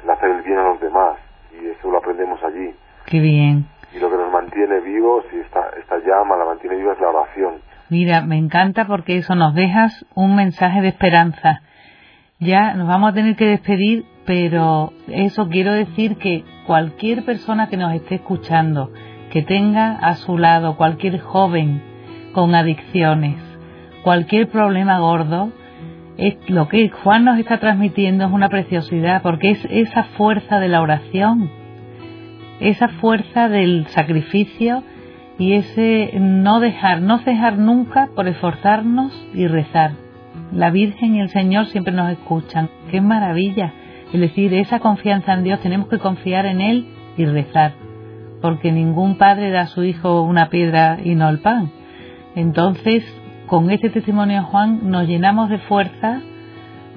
el 0.04 0.10
hacer 0.10 0.30
el 0.32 0.42
bien 0.44 0.58
a 0.58 0.64
los 0.70 0.80
demás, 0.80 1.18
y 1.52 1.68
eso 1.68 1.90
lo 1.90 1.98
aprendemos 1.98 2.42
allí 2.44 2.76
Qué 3.06 3.20
bien. 3.20 3.66
y 3.94 4.00
lo 4.00 4.10
que 4.10 4.18
nos 4.18 4.32
mantiene 4.32 4.80
vivos 4.82 5.26
y 5.32 5.40
esta, 5.40 5.70
esta 5.80 5.98
llama 6.00 6.36
la 6.36 6.46
mantiene 6.46 6.76
viva 6.76 6.94
es 6.94 7.00
la 7.00 7.10
oración. 7.10 7.62
Mira, 7.90 8.22
me 8.22 8.38
encanta 8.38 8.88
porque 8.88 9.18
eso 9.18 9.36
nos 9.36 9.54
dejas 9.54 10.06
un 10.16 10.36
mensaje 10.36 10.82
de 10.82 10.88
esperanza. 10.88 11.62
Ya 12.40 12.74
nos 12.74 12.88
vamos 12.88 13.12
a 13.12 13.14
tener 13.14 13.36
que 13.36 13.46
despedir, 13.46 14.06
pero 14.26 14.92
eso 15.08 15.50
quiero 15.50 15.72
decir 15.72 16.18
que 16.18 16.44
cualquier 16.66 17.24
persona 17.26 17.70
que 17.70 17.78
nos 17.78 17.94
esté 17.94 18.16
escuchando, 18.16 18.92
que 19.32 19.44
tenga 19.44 19.92
a 19.98 20.16
su 20.16 20.38
lado 20.38 20.78
cualquier 20.78 21.20
joven 21.20 21.82
con 22.34 22.56
adicciones, 22.56 23.38
cualquier 24.04 24.50
problema 24.50 24.98
gordo, 25.00 25.52
es 26.18 26.38
lo 26.48 26.68
que 26.68 26.90
Juan 26.90 27.26
nos 27.26 27.38
está 27.38 27.60
transmitiendo 27.60 28.26
es 28.26 28.32
una 28.32 28.50
preciosidad 28.50 29.22
porque 29.22 29.52
es 29.52 29.68
esa 29.70 30.06
fuerza 30.18 30.60
de 30.60 30.70
la 30.70 30.82
oración, 30.82 31.52
esa 32.60 32.88
fuerza 32.88 33.48
del 33.48 33.86
sacrificio 33.88 34.84
y 35.38 35.54
ese 35.54 36.12
no 36.20 36.60
dejar, 36.60 37.02
no 37.02 37.20
cejar 37.20 37.58
nunca 37.58 38.10
por 38.16 38.28
esforzarnos 38.28 39.12
y 39.34 39.48
rezar. 39.48 39.92
La 40.52 40.70
Virgen 40.70 41.16
y 41.16 41.22
el 41.22 41.30
Señor 41.30 41.68
siempre 41.68 41.94
nos 41.94 42.12
escuchan. 42.12 42.70
¡Qué 42.90 43.02
maravilla! 43.02 43.74
Es 44.14 44.20
decir, 44.20 44.54
esa 44.54 44.80
confianza 44.80 45.34
en 45.34 45.44
Dios, 45.44 45.60
tenemos 45.60 45.90
que 45.90 46.00
confiar 46.00 46.46
en 46.46 46.62
Él 46.62 46.88
y 47.18 47.26
rezar, 47.26 47.74
porque 48.42 48.72
ningún 48.72 49.18
padre 49.18 49.50
da 49.50 49.62
a 49.62 49.68
su 49.68 49.84
hijo 49.84 50.22
una 50.22 50.50
piedra 50.50 51.00
y 51.04 51.16
no 51.16 51.28
el 51.30 51.40
pan. 51.40 51.72
Entonces, 52.36 53.04
con 53.48 53.72
este 53.72 53.90
testimonio 53.90 54.38
de 54.38 54.46
Juan 54.46 54.90
nos 54.90 55.08
llenamos 55.08 55.50
de 55.50 55.58
fuerza 55.60 56.22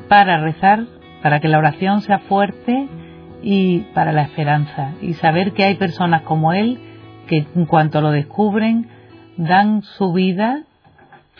para 0.09 0.38
rezar, 0.38 0.85
para 1.22 1.40
que 1.40 1.48
la 1.48 1.59
oración 1.59 2.03
sea 2.03 2.20
fuerte 2.20 2.88
y 3.42 3.81
para 3.94 4.12
la 4.12 4.22
esperanza. 4.22 4.92
Y 5.01 5.14
saber 5.14 5.53
que 5.53 5.64
hay 5.64 5.74
personas 5.74 6.22
como 6.22 6.53
él 6.53 6.79
que 7.29 7.47
en 7.55 7.67
cuanto 7.67 8.01
lo 8.01 8.11
descubren 8.11 8.88
dan 9.37 9.83
su 9.83 10.12
vida, 10.12 10.62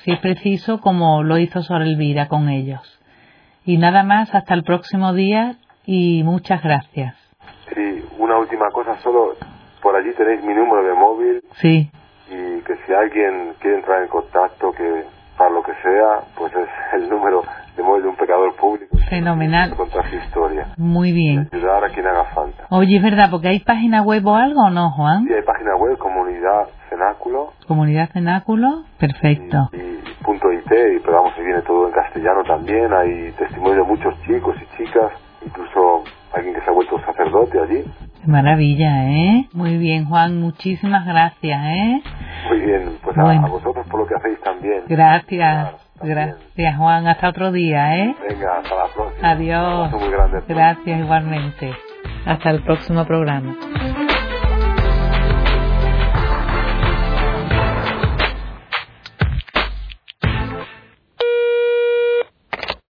si 0.05 0.13
es 0.13 0.21
preciso, 0.21 0.81
como 0.81 1.25
lo 1.25 1.39
hizo 1.39 1.63
Sor 1.63 1.83
Elvira 1.83 2.29
con 2.29 2.49
ellos. 2.49 3.01
Y 3.65 3.77
nada 3.79 4.05
más, 4.05 4.33
hasta 4.35 4.55
el 4.55 4.63
próximo 4.63 5.13
día 5.13 5.57
y 5.85 6.23
muchas 6.23 6.63
gracias. 6.63 7.17
Sí, 7.75 8.05
una 8.19 8.39
última 8.39 8.71
cosa, 8.73 8.97
solo 9.03 9.35
por 9.83 9.97
allí 9.97 10.11
tenéis 10.17 10.43
mi 10.45 10.55
número 10.55 10.85
de 10.87 10.95
móvil 10.95 11.43
Sí, 11.61 11.91
y 12.29 12.61
que 12.63 12.75
si 12.87 12.93
alguien 12.93 13.55
quiere 13.61 13.79
entrar 13.79 14.03
en 14.03 14.09
contacto, 14.09 14.71
que 14.73 15.05
para 15.37 15.51
lo 15.51 15.63
que 15.63 15.73
sea, 15.83 16.27
pues 16.37 16.53
es 16.53 16.69
el 17.03 17.09
número 17.09 17.43
de 17.77 17.83
móvil 17.83 18.03
de 18.03 18.09
un 18.09 18.17
pecador 18.17 18.55
público. 18.57 18.97
Fenomenal. 19.09 19.75
Contar 19.77 20.09
su 20.11 20.17
historia. 20.17 20.67
muy 20.77 21.13
bien. 21.13 21.49
Ayudar 21.53 21.85
a 21.85 21.89
quien 21.91 22.07
haga 22.07 22.25
falta. 22.35 22.67
Oye, 22.71 22.97
es 22.97 23.03
verdad, 23.03 23.29
porque 23.31 23.49
hay 23.49 23.61
página 23.61 24.03
web 24.03 24.27
o 24.27 24.35
algo 24.35 24.63
o 24.67 24.71
no, 24.71 24.91
Juan? 24.91 25.27
Y 25.29 25.33
hay 25.33 25.43
cenáculo 26.99 27.53
Comunidad 27.67 28.11
Cenáculo, 28.13 28.85
perfecto. 28.99 29.71
y, 29.73 29.77
y 29.77 30.25
punto 30.25 30.53
IT, 30.53 30.67
y, 30.67 31.01
pero 31.01 31.19
vamos, 31.19 31.35
se 31.37 31.43
viene 31.43 31.63
todo 31.63 31.87
en 31.87 31.93
castellano 31.93 32.43
también. 32.45 32.93
Hay 32.93 33.33
testimonios 33.33 33.77
de 33.77 33.83
muchos 33.85 34.15
chicos 34.23 34.57
y 34.61 34.77
chicas, 34.77 35.13
incluso 35.45 36.05
alguien 36.33 36.55
que 36.55 36.61
se 36.63 36.71
ha 36.71 36.73
vuelto 36.73 36.99
sacerdote 37.01 37.61
allí. 37.61 37.85
Maravilla, 38.27 39.05
¿eh? 39.09 39.49
Muy 39.53 39.79
bien, 39.79 40.07
Juan, 40.07 40.41
muchísimas 40.41 41.07
gracias, 41.07 41.61
¿eh? 41.65 42.03
Muy 42.49 42.61
bien, 42.61 42.99
pues 43.03 43.17
a, 43.17 43.47
vosotros 43.47 43.87
por 43.89 44.01
lo 44.01 44.07
que 44.07 44.15
hacéis 44.17 44.41
también. 44.41 44.83
Gracias, 44.89 45.75
gracias, 46.03 46.77
Juan. 46.77 47.07
Hasta 47.07 47.29
otro 47.29 47.53
día, 47.53 47.97
¿eh? 47.99 48.15
Venga, 48.29 48.59
hasta 48.59 48.75
la 48.75 48.87
próxima. 48.95 49.31
Adiós. 49.31 49.93
Muy 49.93 50.11
grande. 50.11 50.43
Gracias 50.49 51.01
igualmente. 51.01 51.73
Hasta 52.27 52.51
el 52.51 52.63
próximo 52.63 53.05
programa. 53.07 53.57